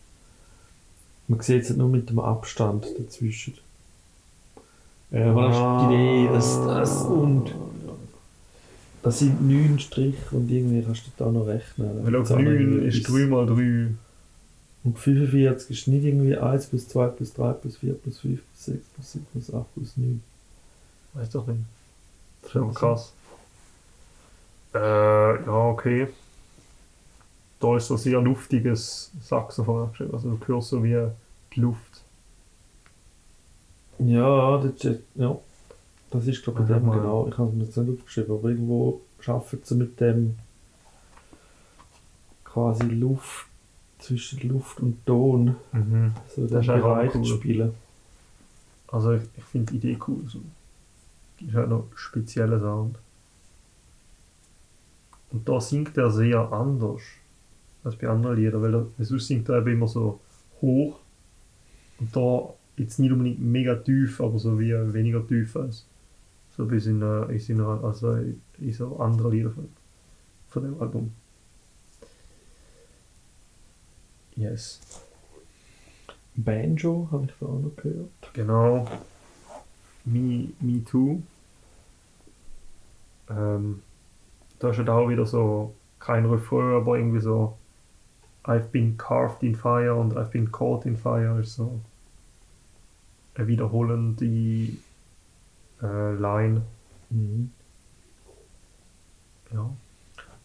man 1.28 1.42
sieht 1.42 1.63
es 1.63 1.70
halt 1.70 1.78
nur 1.80 1.90
mit 1.90 2.10
dem 2.10 2.20
Abstand 2.20 2.86
dazwischen. 2.98 3.54
Ja, 5.12 5.32
aber 5.32 5.48
das 5.48 5.56
ist 5.56 5.90
die 5.90 5.96
Idee, 5.96 6.30
das, 6.34 6.66
das 6.66 7.02
und 7.04 7.56
das 9.04 9.20
sind 9.20 9.48
neun 9.48 9.80
Striche 9.80 10.18
und 10.36 10.50
irgendwie 10.52 10.82
kannst 10.84 11.06
du 11.08 11.12
da 11.18 11.32
noch 11.32 11.48
rechnen. 11.48 12.04
Weil 12.04 12.16
auf 12.16 12.30
Jetzt 12.30 12.32
auch 12.32 12.36
noch 12.40 12.44
9 12.44 12.54
irgendwie 12.60 12.88
ist 12.88 13.04
bis- 13.04 13.13
3 13.13 13.26
mal 13.28 13.46
3. 13.46 13.88
Und 14.84 15.00
45 15.00 15.70
ist 15.78 15.88
nicht 15.88 16.04
irgendwie 16.06 16.38
1 16.38 16.68
plus 16.68 16.88
2 16.90 17.08
plus 17.08 17.34
3 17.34 17.54
plus 17.54 17.78
4 17.78 17.94
plus 17.94 18.20
5 18.20 18.40
plus 18.42 18.66
6 18.66 18.80
plus 18.96 19.12
7 19.13 19.26
plus 19.32 19.54
8 19.54 19.74
plus 19.76 19.98
9. 19.98 20.22
Weiß 21.13 21.30
doch 21.30 21.48
nicht. 21.48 21.60
Das 22.42 22.52
ist 22.52 22.56
aber 22.58 22.74
krass. 22.74 23.13
Äh, 24.74 24.80
ja, 25.46 25.48
okay. 25.70 26.08
Da 27.60 27.76
ist 27.76 27.88
so 27.88 27.98
sehr 27.98 28.22
luftiges 28.22 29.12
Saxophon 29.22 29.89
geschrieben. 29.91 30.13
Also 30.13 30.36
du 30.36 30.48
hörst 30.48 30.70
so 30.70 30.84
wie 30.84 31.08
die 31.56 31.60
Luft. 31.60 32.04
Ja, 34.00 34.58
das 34.58 34.84
ist, 34.84 35.02
ja. 35.15 35.38
Das 36.12 36.26
ist 36.28 36.43
glaube 36.43 36.62
ich 36.62 36.67
dem 36.67 36.89
genau. 36.91 37.28
Ich 37.28 37.38
habe 37.38 37.50
es 37.50 37.56
mir 37.56 37.63
jetzt 37.65 37.78
nicht 37.78 38.00
aufgeschrieben, 38.00 38.38
aber 38.38 38.50
irgendwo 38.50 39.02
arbeiten 39.26 39.62
sie 39.63 39.76
mit 39.76 40.00
dem 40.00 40.38
quasi 42.43 42.84
Luft 42.84 43.48
zwischen 44.00 44.48
Luft 44.48 44.80
und 44.80 45.06
Ton, 45.06 45.56
so 46.36 46.48
Das 46.48 46.62
ist 46.62 46.67
Bereich 46.67 47.13
cool. 47.15 47.24
zu 47.24 47.36
spielen. 47.38 47.74
Also 48.88 49.13
ich, 49.13 49.24
ich 49.36 49.43
finde 49.43 49.74
die 49.74 49.78
Idee 49.78 49.98
cool. 50.08 50.24
So. 50.28 50.39
Die 51.39 51.48
ist 51.48 51.56
halt 51.56 51.70
noch 51.70 51.80
ein 51.80 51.91
spezieller 51.96 52.60
Sound. 52.60 52.96
Und 55.32 55.50
da 55.50 55.60
singt 55.60 55.98
er 55.98 56.10
sehr 56.10 56.39
anders 56.54 57.02
als 57.84 57.96
bei 57.96 58.08
anderen 58.08 58.38
Liedern, 58.38 58.62
weil 58.62 58.76
er, 58.76 58.88
sonst 59.00 59.28
singt 59.28 59.50
er 59.50 59.60
eben 59.60 59.74
immer 59.74 59.88
so 59.88 60.20
hoch 60.62 61.00
und 62.00 62.16
da 62.16 62.54
jetzt 62.78 63.00
nicht 63.00 63.12
unbedingt 63.12 63.40
mega 63.40 63.76
tief, 63.76 64.22
aber 64.22 64.40
so 64.40 64.60
wie 64.60 64.74
weniger 64.94 65.26
tief 65.28 65.56
als 65.56 65.86
so 66.58 66.66
bis 66.66 66.88
in, 66.88 67.02
äh, 67.02 67.32
in, 67.32 67.40
seiner, 67.40 67.84
also 67.84 68.13
in, 68.13 68.74
so 68.74 68.98
anderen 68.98 69.32
Lieder 69.32 69.52
von, 69.52 69.70
von 70.50 70.63
dem 70.63 70.82
Album. 70.82 71.12
Yes. 74.36 74.80
Banjo 76.36 77.08
habe 77.12 77.26
ich 77.26 77.32
da 77.40 77.46
auch 77.46 77.60
noch 77.60 77.76
gehört. 77.76 78.34
Genau. 78.34 78.88
Me, 80.06 80.50
Me 80.60 80.84
Too. 80.84 81.22
Ähm, 83.30 83.82
da 84.60 84.70
ist 84.70 84.78
halt 84.78 84.90
auch 84.90 85.10
wieder 85.10 85.26
so 85.26 85.74
kein 86.00 86.26
Refrain, 86.26 86.76
aber 86.76 86.98
irgendwie 86.98 87.20
so 87.20 87.58
I've 88.48 88.72
been 88.72 88.98
carved 88.98 89.44
in 89.44 89.56
fire 89.56 89.94
und 89.96 90.16
I've 90.16 90.32
been 90.32 90.52
caught 90.52 90.86
in 90.86 90.96
fire 90.96 91.40
ist 91.42 91.56
so 91.56 91.80
eine 93.36 93.48
wiederholende 93.48 94.26
äh, 95.82 96.14
Line. 96.16 96.62
Mhm. 97.10 97.52
Ja. 99.54 99.70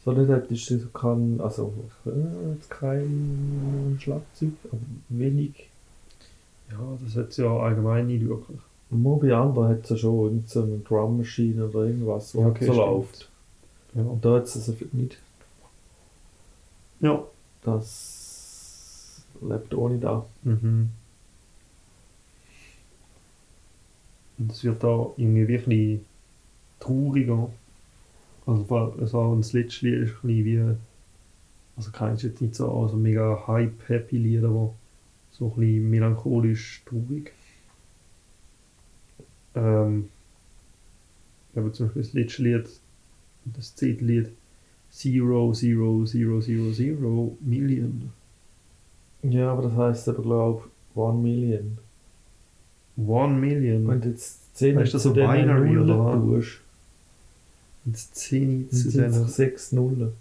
Du 0.04 0.56
so 0.56 0.78
kein, 0.92 1.40
also 1.40 1.72
jetzt 2.04 2.68
kein 2.70 3.98
Schlagzeug, 4.00 4.50
aber 4.64 4.80
wenig. 5.08 5.68
ja, 6.72 6.78
das 7.04 7.16
hat 7.16 7.36
ja 7.36 7.56
allgemein 7.56 8.08
nicht 8.08 8.26
wirklich. 8.26 8.58
Bei 8.90 9.34
anderen 9.34 9.68
hat 9.68 9.84
es 9.84 9.90
ja 9.90 9.96
schon 9.96 10.24
irgend 10.24 10.50
so 10.50 10.62
eine 10.64 10.78
Drum 10.78 11.18
Machine 11.18 11.66
oder 11.66 11.84
irgendwas, 11.84 12.34
wo 12.34 12.42
Ja, 12.42 12.46
okay, 12.48 12.66
so 12.66 12.72
stimmt. 12.72 12.86
läuft. 12.86 13.28
Ja. 13.94 14.02
Und 14.02 14.24
da 14.24 14.34
hat 14.34 14.44
es 14.44 14.56
also 14.56 14.74
nicht. 14.92 15.18
ja. 17.00 17.22
Das 17.62 19.24
lebt 19.40 19.74
ohne 19.74 19.98
da. 19.98 20.26
Mhm. 20.42 20.90
Und 24.38 24.52
es 24.52 24.64
wird 24.64 24.82
da 24.82 25.06
irgendwie 25.16 25.48
wirklich 25.48 26.00
trauriger. 26.80 27.50
Also, 28.46 29.16
auch 29.16 29.36
das 29.36 29.52
letzte 29.52 29.86
Lied 29.86 30.08
ist 30.08 30.10
ein 30.10 30.26
bisschen 30.26 30.44
wie. 30.44 30.76
Also, 31.76 31.90
keins 31.90 32.22
jetzt 32.22 32.40
nicht 32.40 32.54
so 32.54 32.70
also 32.70 32.96
mega 32.96 33.46
hype-happy 33.46 34.18
Lied, 34.18 34.44
aber 34.44 34.74
so 35.30 35.46
ein 35.46 35.60
bisschen 35.60 35.90
melancholisch 35.90 36.82
traurig. 36.84 37.32
Ähm, 39.54 40.08
aber 41.54 41.72
zum 41.72 41.86
Beispiel 41.86 42.02
das 42.02 42.12
letzte 42.12 42.42
Lied, 42.42 42.68
das 43.44 43.74
zehnte 43.76 44.04
Lied, 44.04 44.28
Zero, 44.92 45.52
Zero, 45.54 46.04
Zero, 46.04 46.40
Zero, 46.40 46.72
Zero 46.72 47.36
Million. 47.40 48.10
Ja, 49.22 49.52
aber 49.52 49.62
das 49.62 49.72
heisst 49.76 50.08
aber, 50.08 50.22
glaube 50.22 50.62
ich, 50.66 50.96
One 50.96 51.18
Million. 51.22 51.78
One 52.96 53.34
Million. 53.38 53.86
Wenn 53.88 54.00
du 54.00 54.08
jetzt 54.10 54.54
10 54.56 54.76
Weißt 54.76 54.94
du, 54.94 54.98
zu 54.98 55.08
so 55.08 55.14
Binary 55.14 55.70
Nullen 55.72 55.90
oder 55.90 55.98
was? 56.04 56.44
tust, 56.44 56.60
Und 57.86 57.96
10 57.96 58.68
dann 58.70 58.78
zu 58.78 58.90
denen. 58.90 59.28
6 59.28 59.72
Nullen. 59.72 60.12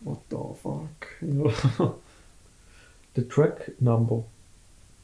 What 0.00 0.18
the 0.30 0.36
fuck? 0.62 1.20
The 3.14 3.22
track 3.22 3.80
number 3.80 4.24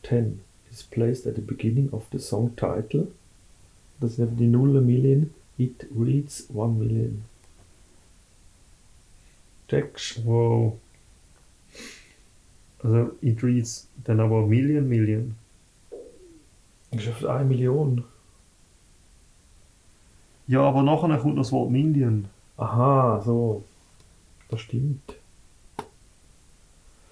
10 0.02 0.40
is 0.72 0.82
placed 0.82 1.26
at 1.26 1.36
the 1.36 1.40
beginning 1.42 1.90
of 1.92 2.04
the 2.10 2.18
song 2.18 2.56
title. 2.56 3.08
Das 4.00 4.16
sind 4.16 4.36
die 4.40 4.46
Null 4.48 4.80
Million. 4.80 5.30
It 5.58 5.86
reads 5.94 6.48
1 6.52 6.78
million. 6.78 7.22
Checkst 9.70 10.24
wow. 10.24 10.76
Also, 12.82 13.12
it 13.22 13.40
reads 13.40 13.86
dann 14.04 14.18
aber 14.18 14.44
Million, 14.44 14.88
Million. 14.88 15.36
Auf 16.92 17.24
1 17.24 17.48
Million. 17.48 18.02
Ja, 20.48 20.62
aber 20.62 20.82
nachher 20.82 21.16
kommt 21.18 21.38
das 21.38 21.52
Wort 21.52 21.70
Million. 21.70 22.24
Aha, 22.56 23.22
so. 23.24 23.62
Das 24.48 24.60
stimmt. 24.60 25.14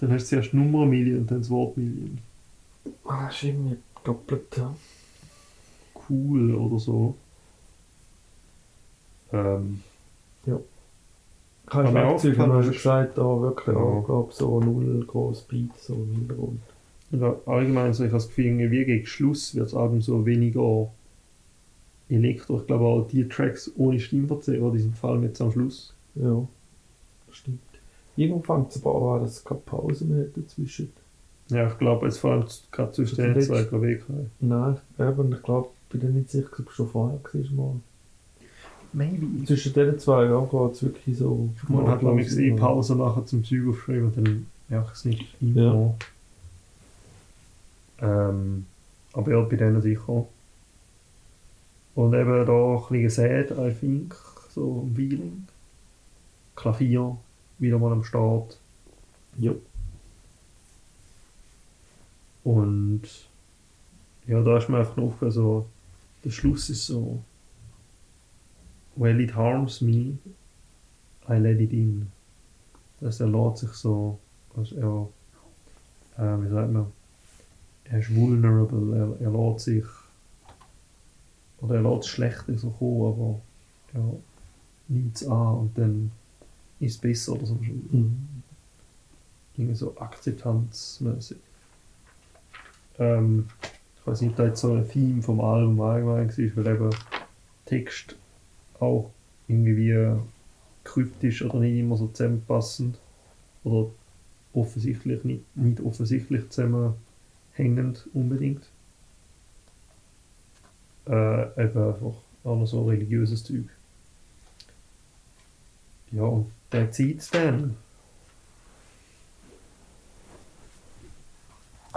Dann 0.00 0.12
hast 0.12 0.24
du 0.24 0.28
zuerst 0.28 0.52
Nummer 0.52 0.84
Million 0.84 1.28
dann 1.28 1.38
das 1.38 1.50
Wort 1.50 1.76
Million. 1.76 2.18
Ah, 3.04 3.26
das 3.26 3.36
ist 3.36 3.44
irgendwie 3.44 3.76
doppelt. 4.02 4.56
Ja. 4.56 4.74
Cool 6.09 6.56
oder 6.56 6.80
so. 6.80 7.14
Ähm, 9.32 9.82
Kein 11.70 11.88
Schlagzeug, 11.88 12.38
haben 12.38 12.52
wir 12.52 12.62
schon 12.62 12.72
gesagt, 12.72 13.18
da 13.18 13.22
wirklich 13.40 13.76
Ja. 13.76 13.82
Angabe, 13.82 14.28
so 14.30 14.60
null 14.60 15.04
groß 15.06 15.42
Beat, 15.42 15.70
so 15.80 15.94
im 15.94 16.12
Hintergrund. 16.14 16.60
ja, 17.10 17.36
allgemein 17.46 17.92
so, 17.94 18.04
ich 18.04 18.10
habe 18.10 18.18
das 18.18 18.28
Gefühl, 18.28 18.46
irgendwie 18.46 18.84
gegen 18.84 19.06
Schluss 19.06 19.54
wird 19.54 19.66
das 19.66 19.74
Album 19.74 20.00
so 20.00 20.24
weniger 20.26 20.88
Elektro. 22.08 22.58
Ich 22.60 22.66
glaube 22.66 22.84
auch 22.84 23.06
die 23.08 23.28
Tracks 23.28 23.70
ohne 23.76 24.00
Stimmverzehrer, 24.00 24.70
die 24.72 24.80
sind 24.80 24.96
vor 24.96 25.10
allem 25.10 25.24
jetzt 25.24 25.40
am 25.40 25.52
Schluss. 25.52 25.92
Ja, 26.14 26.46
das 27.26 27.36
stimmt. 27.36 27.60
Irgendwann 28.16 28.62
fängt 28.62 28.70
es 28.74 28.82
aber 28.82 28.94
auch 28.94 29.14
an, 29.14 29.22
dass 29.22 29.36
es 29.38 29.44
keine 29.44 29.60
Pause 29.60 30.04
mehr 30.04 30.24
hat 30.24 30.36
dazwischen. 30.36 30.92
Ja, 31.50 31.68
ich 31.68 31.78
glaube, 31.78 32.06
jetzt 32.06 32.18
vor 32.18 32.32
allem 32.32 32.44
gerade 32.72 32.92
zwischen 32.92 33.16
Das 33.16 33.34
den 33.34 33.42
zwei 33.42 33.64
KW. 33.64 33.98
Nein, 34.40 34.76
eben, 34.98 35.32
ich 35.32 35.42
glaube, 35.42 35.68
bin 35.90 36.02
mir 36.02 36.10
nicht 36.10 36.30
sicher, 36.30 36.48
ob 36.58 36.68
es 36.68 36.74
schon 36.74 36.88
vorher 36.88 37.20
war. 37.22 37.56
Mal. 37.56 37.80
Maybe. 38.93 39.45
Zwischen 39.45 39.74
den 39.74 39.99
zwei 39.99 40.24
Jahren 40.24 40.49
geht 40.49 40.72
es 40.72 40.82
wirklich 40.82 41.18
so. 41.18 41.51
Man 41.68 41.86
hat 41.89 42.03
nämlich 42.03 42.34
eh. 42.36 42.53
Pause 42.53 42.97
nachher 42.97 43.26
zum 43.26 43.45
Zeug 43.45 43.68
aufschreiben 43.68 44.07
und 44.07 44.16
dann 44.16 44.47
ja, 44.70 44.86
ich 44.95 45.05
nicht 45.05 45.34
Intro. 45.41 45.97
Ähm, 48.01 48.66
aber 49.12 49.32
ja, 49.32 49.41
bei 49.41 49.57
denen 49.57 49.82
sicher. 49.82 50.26
Und 51.95 52.14
eben 52.14 52.47
da 52.47 52.76
ein 52.76 52.82
bisschen 52.89 53.11
sad, 53.11 53.51
I 53.59 53.74
think, 53.74 54.14
so 54.55 54.86
ein 54.86 54.95
Feeling. 54.95 55.47
Klavier, 56.55 57.16
wieder 57.59 57.78
mal 57.78 57.93
am 57.93 58.05
Start. 58.05 58.59
Ja. 59.39 59.53
Und 62.45 63.03
ja, 64.26 64.43
da 64.43 64.59
ist 64.59 64.68
mir 64.68 64.78
einfach 64.78 64.97
noch 64.97 65.05
aufgefallen, 65.05 65.32
so, 65.32 65.66
der 66.24 66.30
Schluss 66.30 66.70
ist 66.70 66.86
so, 66.86 67.20
Well, 68.99 69.20
it 69.20 69.30
harms 69.30 69.80
me, 69.80 70.18
I 71.28 71.38
let 71.38 71.61
it 71.61 71.72
in. 71.72 72.11
Das 73.01 73.20
er 73.20 73.28
lässt 73.28 73.59
sich 73.59 73.70
so, 73.70 74.18
also 74.57 75.12
er, 76.16 76.24
äh, 76.24 76.42
wie 76.42 76.49
sagt 76.49 76.72
man, 76.72 76.86
er 77.84 78.01
ist 78.01 78.12
vulnerable, 78.12 78.96
er, 78.96 79.20
er 79.24 79.30
lässt 79.30 79.66
sich, 79.66 79.84
oder 81.61 81.76
er 81.76 81.82
lässt 81.82 81.99
das 81.99 82.09
Schlechte 82.09 82.59
so 82.59 82.70
kommen, 82.70 83.12
aber 83.12 83.40
er 83.94 84.16
nimmt 84.88 85.14
es 85.14 85.24
an 85.28 85.55
und 85.59 85.78
dann 85.78 86.11
ist 86.80 86.96
es 86.96 86.99
besser 86.99 87.34
oder 87.34 87.46
so. 87.46 87.55
Mhm. 87.55 88.42
Irgendwie 89.57 89.76
so 89.76 89.96
akzeptanzmäßig. 89.96 91.38
Ähm, 92.99 93.49
ich 94.01 94.07
weiß 94.09 94.22
nicht, 94.22 94.30
ob 94.30 94.36
da 94.38 94.46
jetzt 94.46 94.61
so 94.61 94.72
ein 94.72 94.88
Theme 94.88 95.22
vom 95.22 95.40
Album 95.40 95.80
allgemein 95.80 96.36
war, 96.36 96.64
weil 96.64 96.72
eben 96.72 96.90
Text 97.64 98.16
auch 98.80 99.10
irgendwie 99.48 100.16
kryptisch 100.84 101.42
oder 101.42 101.60
nicht 101.60 101.78
immer 101.78 101.96
so 101.96 102.08
zusammenpassend 102.08 102.96
oder 103.64 103.90
offensichtlich 104.52 105.24
nicht, 105.24 105.56
nicht 105.56 105.80
offensichtlich 105.80 106.48
zusammenhängend 106.50 108.06
unbedingt. 108.14 108.62
Äh, 111.06 111.42
eben 111.42 111.54
einfach 111.56 111.96
auch 112.44 112.56
noch 112.58 112.66
so 112.66 112.84
religiöses 112.86 113.44
Zeug. 113.44 113.64
Ja, 116.12 116.22
und 116.22 116.46
der 116.72 116.90
zieht 116.90 117.20
es 117.20 117.30
dann. 117.30 117.76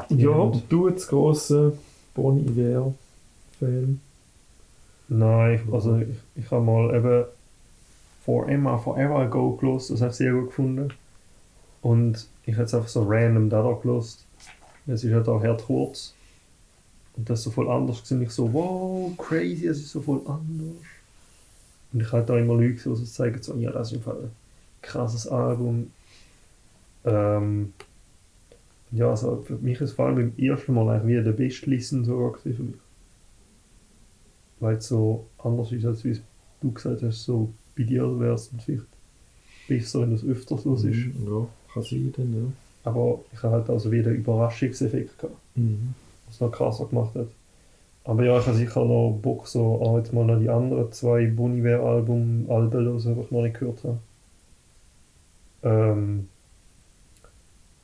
Ja, 0.09 0.29
Und- 0.29 0.63
du 0.69 0.89
jetzt 0.89 1.07
grosse 1.07 1.77
Bon 2.13 2.38
Iver-Fan. 2.45 3.99
Nein, 5.14 5.55
ich, 5.55 5.74
also 5.74 5.97
ich, 5.97 6.07
ich 6.38 6.49
habe 6.51 6.64
mal 6.64 6.95
eben 6.95 7.26
For 8.24 8.47
Emma 8.47 8.78
Forever 8.78 9.20
Ago 9.20 9.57
gelost, 9.57 9.89
das 9.89 9.99
habe 9.99 10.12
ich 10.12 10.16
sehr 10.16 10.32
gut 10.32 10.47
gefunden. 10.47 10.93
Und 11.82 12.30
ich 12.45 12.53
habe 12.53 12.62
jetzt 12.62 12.74
einfach 12.74 12.88
so 12.88 13.03
random 13.03 13.49
da 13.49 13.62
gelost. 13.82 14.26
Es 14.88 15.03
ist 15.03 15.14
halt 15.14 15.28
auch 15.28 15.43
hart 15.43 15.66
kurz. 15.66 16.14
Und 17.18 17.30
das 17.30 17.39
ist 17.39 17.43
so 17.43 17.51
voll 17.51 17.70
anders. 17.70 18.09
Ich 18.09 18.30
so, 18.32 18.53
wow, 18.53 19.12
crazy, 19.18 19.68
es 19.68 19.80
ist 19.80 19.91
so 19.91 19.99
voll 19.99 20.22
anders. 20.26 20.78
Und 21.91 22.01
ich 22.01 22.12
hatte 22.14 22.32
auch 22.32 22.38
immer 22.38 22.53
Leute, 22.53 22.76
die 22.76 22.80
so 22.80 22.95
zeigen, 22.95 23.43
so, 23.43 23.57
ja, 23.57 23.70
das 23.70 23.91
ist 23.91 24.05
im 24.05 24.12
ein 24.14 24.32
krasses 24.82 25.28
Album. 25.28 25.91
Ähm, 27.03 27.74
ja, 28.91 29.09
also 29.09 29.43
für 29.45 29.57
mich 29.57 29.82
ist 29.82 29.89
es 29.89 29.91
vor 29.91 30.05
allem 30.05 30.16
beim 30.16 30.34
ersten 30.38 30.74
Mal 30.74 30.88
eigentlich 30.88 31.07
wieder 31.07 31.24
der 31.24 31.32
beste 31.34 31.70
Listen 31.70 32.05
sogar 32.05 32.39
für 32.39 32.49
mich 32.49 32.76
weil 34.62 34.78
es 34.78 34.89
so 34.89 35.28
anders 35.39 35.74
ist, 35.74 35.86
als 35.86 36.05
wie 36.05 36.20
du 36.62 36.72
gesagt 36.74 37.03
hast, 37.03 37.26
so 37.26 37.53
bei 37.78 37.84
dir 37.86 38.20
wäre 38.20 38.36
es 38.36 38.51
vielleicht 38.66 38.84
besser, 39.68 40.01
wenn 40.01 40.12
das 40.12 40.24
öfters 40.26 40.66
los 40.66 40.84
ist. 40.86 41.07
Mhm, 41.07 41.28
Ja, 41.28 41.47
kann 41.74 41.84
sein 41.84 42.14
dann, 42.18 42.34
ja. 42.34 42.53
Aber 42.91 43.22
ich 43.34 43.43
habe 43.43 43.55
halt 43.55 43.70
also 43.70 43.91
wieder 43.91 44.09
einen 44.12 44.20
Überraschungseffekt 44.20 45.20
gehabt, 45.20 45.38
Mhm. 45.55 45.95
was 46.28 46.39
noch 46.41 46.51
krasser 46.51 46.88
gemacht 46.88 47.16
hat. 47.16 47.28
Aber 48.05 48.24
ja, 48.26 48.39
ich 48.39 48.47
habe 48.47 48.57
sicher 48.57 48.86
noch 48.86 49.20
Bock, 49.22 49.47
so 49.47 49.82
auch 49.82 49.97
jetzt 49.97 50.14
mal 50.14 50.26
noch 50.26 50.39
die 50.39 50.49
anderen 50.49 50.91
zwei 50.93 51.28
Boniver-Album, 51.28 52.47
Alben 52.49 52.99
die 52.99 53.09
ich 53.09 53.32
noch 53.32 53.43
nicht 53.43 53.59
gehört 53.59 53.84
habe. 53.86 53.99
Ähm, 55.64 56.28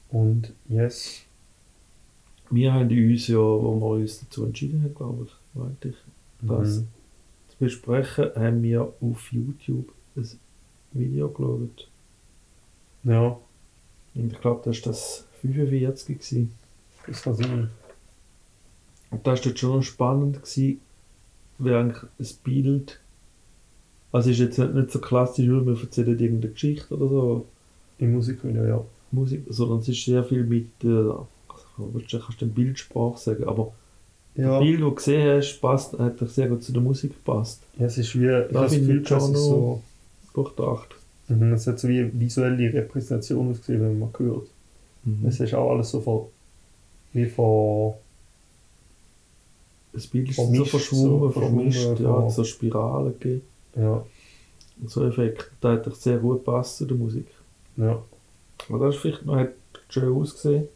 und 0.09 0.53
yes, 0.69 1.23
Wir 2.49 2.73
haben 2.73 2.89
uns 2.89 3.27
ja, 3.27 3.37
wo 3.37 3.79
wir 3.79 4.01
uns 4.01 4.19
dazu 4.19 4.45
entschieden 4.45 4.83
haben, 4.83 4.95
glaube 4.95 5.27
ich, 5.27 5.61
weiß 5.61 5.71
ich, 5.85 5.95
das 6.41 6.77
Mhm. 6.77 6.87
zu 7.49 7.57
besprechen, 7.59 8.29
haben 8.35 8.63
wir 8.63 8.93
auf 9.01 9.31
YouTube 9.31 9.91
ein 10.15 10.27
Video 10.93 11.29
geschaut. 11.29 11.87
ja, 13.03 13.37
Und 14.15 14.33
ich 14.33 14.41
glaube, 14.41 14.61
das 14.65 14.77
war 14.85 14.91
das 14.91 15.25
45 15.41 16.17
gewesen. 16.19 16.51
das 17.05 17.21
kann 17.21 17.35
sein. 17.35 17.69
Und 19.11 19.25
das 19.25 19.45
war 19.45 19.55
schon 19.55 19.83
spannend, 19.83 20.37
gewesen, 20.43 20.81
wie 21.59 21.73
eigentlich 21.73 22.03
ein 22.19 22.27
Bild. 22.43 22.99
Also 24.11 24.29
es 24.29 24.35
ist 24.37 24.45
jetzt 24.45 24.57
nicht, 24.59 24.73
nicht 24.73 24.91
so 24.91 24.99
klassisch, 24.99 25.45
nur 25.45 25.65
wir 25.65 25.79
erzählen 25.79 26.17
irgendeine 26.19 26.53
Geschichte 26.53 26.95
oder 26.95 27.09
so, 27.09 27.45
Im 27.99 28.13
Musikvideo, 28.13 28.65
ja. 28.65 28.83
Musik, 29.11 29.43
sondern 29.49 29.79
es 29.79 29.87
ist 29.89 30.03
sehr 30.05 30.23
viel 30.23 30.43
mit, 30.43 30.67
äh, 30.83 30.87
also, 30.87 31.23
willst 31.93 32.11
du 32.13 32.19
kannst 32.19 32.53
Bildsprache 32.55 33.17
sagen, 33.17 33.45
aber 33.45 33.73
Ja, 34.37 34.51
das 34.51 34.59
Bild, 34.59 34.75
das 34.79 34.81
du 34.87 34.95
gesehen 34.95 35.37
hast, 35.37 35.61
passt, 35.61 35.99
hat 35.99 36.21
doch 36.21 36.29
sehr 36.29 36.47
gut 36.47 36.63
zu 36.63 36.71
der 36.71 36.81
Musik 36.81 37.11
gepasst. 37.13 37.61
ja 37.77 37.87
es 37.87 37.97
ist 37.97 38.13
wie, 38.17 38.25
ich 38.25 38.31
habe 38.31 38.49
das 38.51 38.71
Gefühl, 38.71 39.01
das 39.01 39.09
schon 39.09 39.33
ist 39.33 39.43
so... 39.43 39.81
Durchdacht. 40.33 40.95
Mhm, 41.29 41.53
es 41.53 41.65
hat 41.65 41.79
so 41.79 41.87
wie 41.87 41.99
eine 41.99 42.11
visuelle 42.19 42.71
Repräsentation 42.71 43.49
ausgesehen, 43.49 43.81
wenn 43.81 43.99
man 43.99 44.09
hört. 44.17 44.47
Mhm. 45.03 45.25
Es 45.27 45.39
ist 45.39 45.53
auch 45.55 45.71
alles 45.71 45.89
so 45.89 45.99
von, 46.01 46.27
wie 47.13 47.25
von, 47.25 47.95
Das 49.93 50.05
Bild 50.05 50.29
ist 50.29 50.35
Vermischt, 50.35 50.63
so 50.65 50.77
verschwommen, 50.77 51.19
so 51.19 51.39
vermischt, 51.39 51.99
ja, 51.99 52.21
hat 52.21 52.31
so 52.31 52.43
Spiralen 52.43 53.13
gegeben. 53.13 53.41
ja, 53.75 54.05
Und 54.79 54.89
so 54.91 55.03
Effekt, 55.05 55.49
der 55.63 55.71
hat 55.71 55.87
doch 55.87 55.95
sehr 55.95 56.17
gut 56.19 56.45
gepasst 56.45 56.77
zu 56.77 56.85
der 56.85 56.97
Musik. 56.97 57.27
ja, 57.77 57.99
Aber 58.69 58.85
das 58.85 58.95
ist 58.95 59.01
vielleicht 59.01 59.25
noch 59.25 59.37
hat 59.37 59.53
schön 59.89 60.13
ausgesehen. 60.13 60.67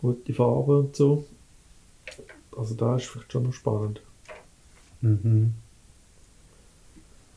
Gute 0.00 0.34
Farbe 0.34 0.80
und 0.80 0.96
so. 0.96 1.24
Also 2.56 2.74
da 2.74 2.96
ist 2.96 3.06
vielleicht 3.06 3.32
schon 3.32 3.44
noch 3.44 3.52
spannend. 3.52 4.00
mhm. 5.00 5.54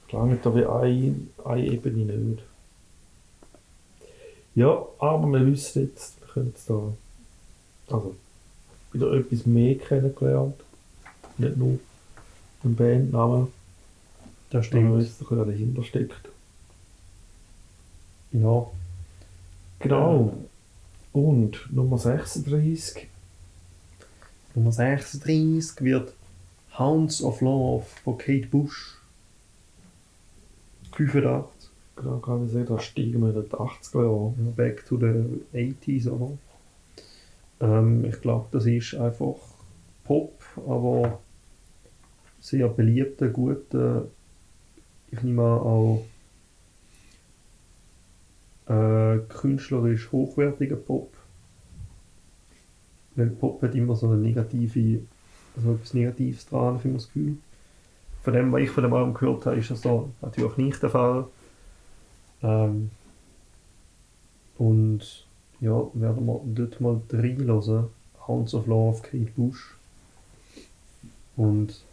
Klar 0.07 0.27
da 0.41 0.55
wie 0.55 0.65
eine, 0.65 1.65
Ebene 1.67 2.05
nicht. 2.05 2.43
Ja, 4.55 4.85
aber 4.97 5.27
wir 5.27 5.45
wissen 5.45 5.83
jetzt, 5.83 6.19
wir 6.19 6.27
können 6.27 6.47
jetzt 6.47 6.69
da 6.69 6.93
also 7.89 8.15
wieder 8.91 9.13
etwas 9.13 9.45
mehr 9.45 9.75
kennengelernt. 9.75 10.55
Nicht 11.37 11.57
nur 11.57 11.79
den 12.63 12.75
Bandnamen, 12.75 13.47
das 14.49 14.65
stimmt. 14.65 14.91
was 14.93 15.17
da 15.29 15.45
dahinter 15.45 15.83
steckt. 15.83 16.29
ja. 18.31 18.65
Genau. 19.79 20.33
Und 21.13 21.71
Nummer 21.71 21.97
36. 21.97 23.07
Nummer 24.55 24.71
36 24.71 25.83
wird 25.83 26.13
Hounds 26.77 27.21
of 27.21 27.41
Love 27.41 27.85
von 28.03 28.17
Kate 28.17 28.47
Bush. 28.47 28.97
85. 30.95 31.69
Genau, 31.95 32.17
kann 32.19 32.45
ich 32.45 32.53
sagen, 32.53 32.65
da 32.65 32.79
steigen 32.79 33.21
wir 33.21 33.35
in 33.35 33.43
die 33.43 33.49
80er 33.49 34.03
Jahre. 34.03 34.33
Ja, 34.37 34.51
Back 34.55 34.85
to 34.85 34.97
the 34.97 35.43
80s, 35.53 36.09
oder? 36.09 36.31
Ähm, 37.59 38.05
ich 38.05 38.21
glaube, 38.21 38.47
das 38.51 38.65
ist 38.65 38.95
einfach 38.95 39.35
Pop, 40.05 40.41
aber 40.55 41.19
sehr 42.39 42.67
beliebter, 42.69 43.27
guter, 43.27 44.07
ich 45.11 45.21
nehme 45.21 45.43
an, 45.43 45.59
auch 45.59 46.05
äh, 48.67 49.17
künstlerisch 49.27 50.11
hochwertiger 50.11 50.77
Pop. 50.77 51.11
Weil 53.19 53.31
Pop 53.31 53.61
hat 53.61 53.75
immer 53.75 53.97
so 53.97 54.07
eine 54.07 54.15
negative, 54.15 55.01
also 55.57 55.73
etwas 55.73 55.93
Negatives 55.93 56.45
dran, 56.45 56.75
habe 56.75 56.87
ich 56.87 56.93
das 56.93 57.07
Gefühl. 57.07 57.37
Von 58.23 58.33
dem, 58.33 58.51
was 58.53 58.61
ich 58.61 58.69
von 58.69 58.83
dem 58.83 58.93
Album 58.93 59.13
gehört 59.13 59.45
habe, 59.45 59.57
ist 59.57 59.69
das 59.69 59.81
da 59.81 60.05
natürlich 60.21 60.55
nicht 60.55 60.81
der 60.81 60.89
Fall. 60.89 61.27
Ähm, 62.41 62.91
und 64.57 65.27
ja, 65.59 65.83
werden 65.93 66.25
wir 66.25 66.41
dort 66.45 66.79
mal 66.79 67.01
reinhören. 67.11 67.87
Hounds 68.25 68.53
of 68.53 68.67
Love, 68.67 69.01
Kate 69.01 69.31
Bush. 69.35 69.75
Und 71.35 71.83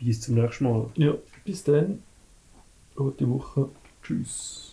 bis 0.00 0.20
zum 0.20 0.34
nächsten 0.34 0.64
Mal. 0.64 0.86
Ja, 0.96 1.14
bis 1.44 1.62
dann. 1.62 2.02
Gute 2.96 3.28
Woche. 3.30 3.68
Tschüss. 4.02 4.69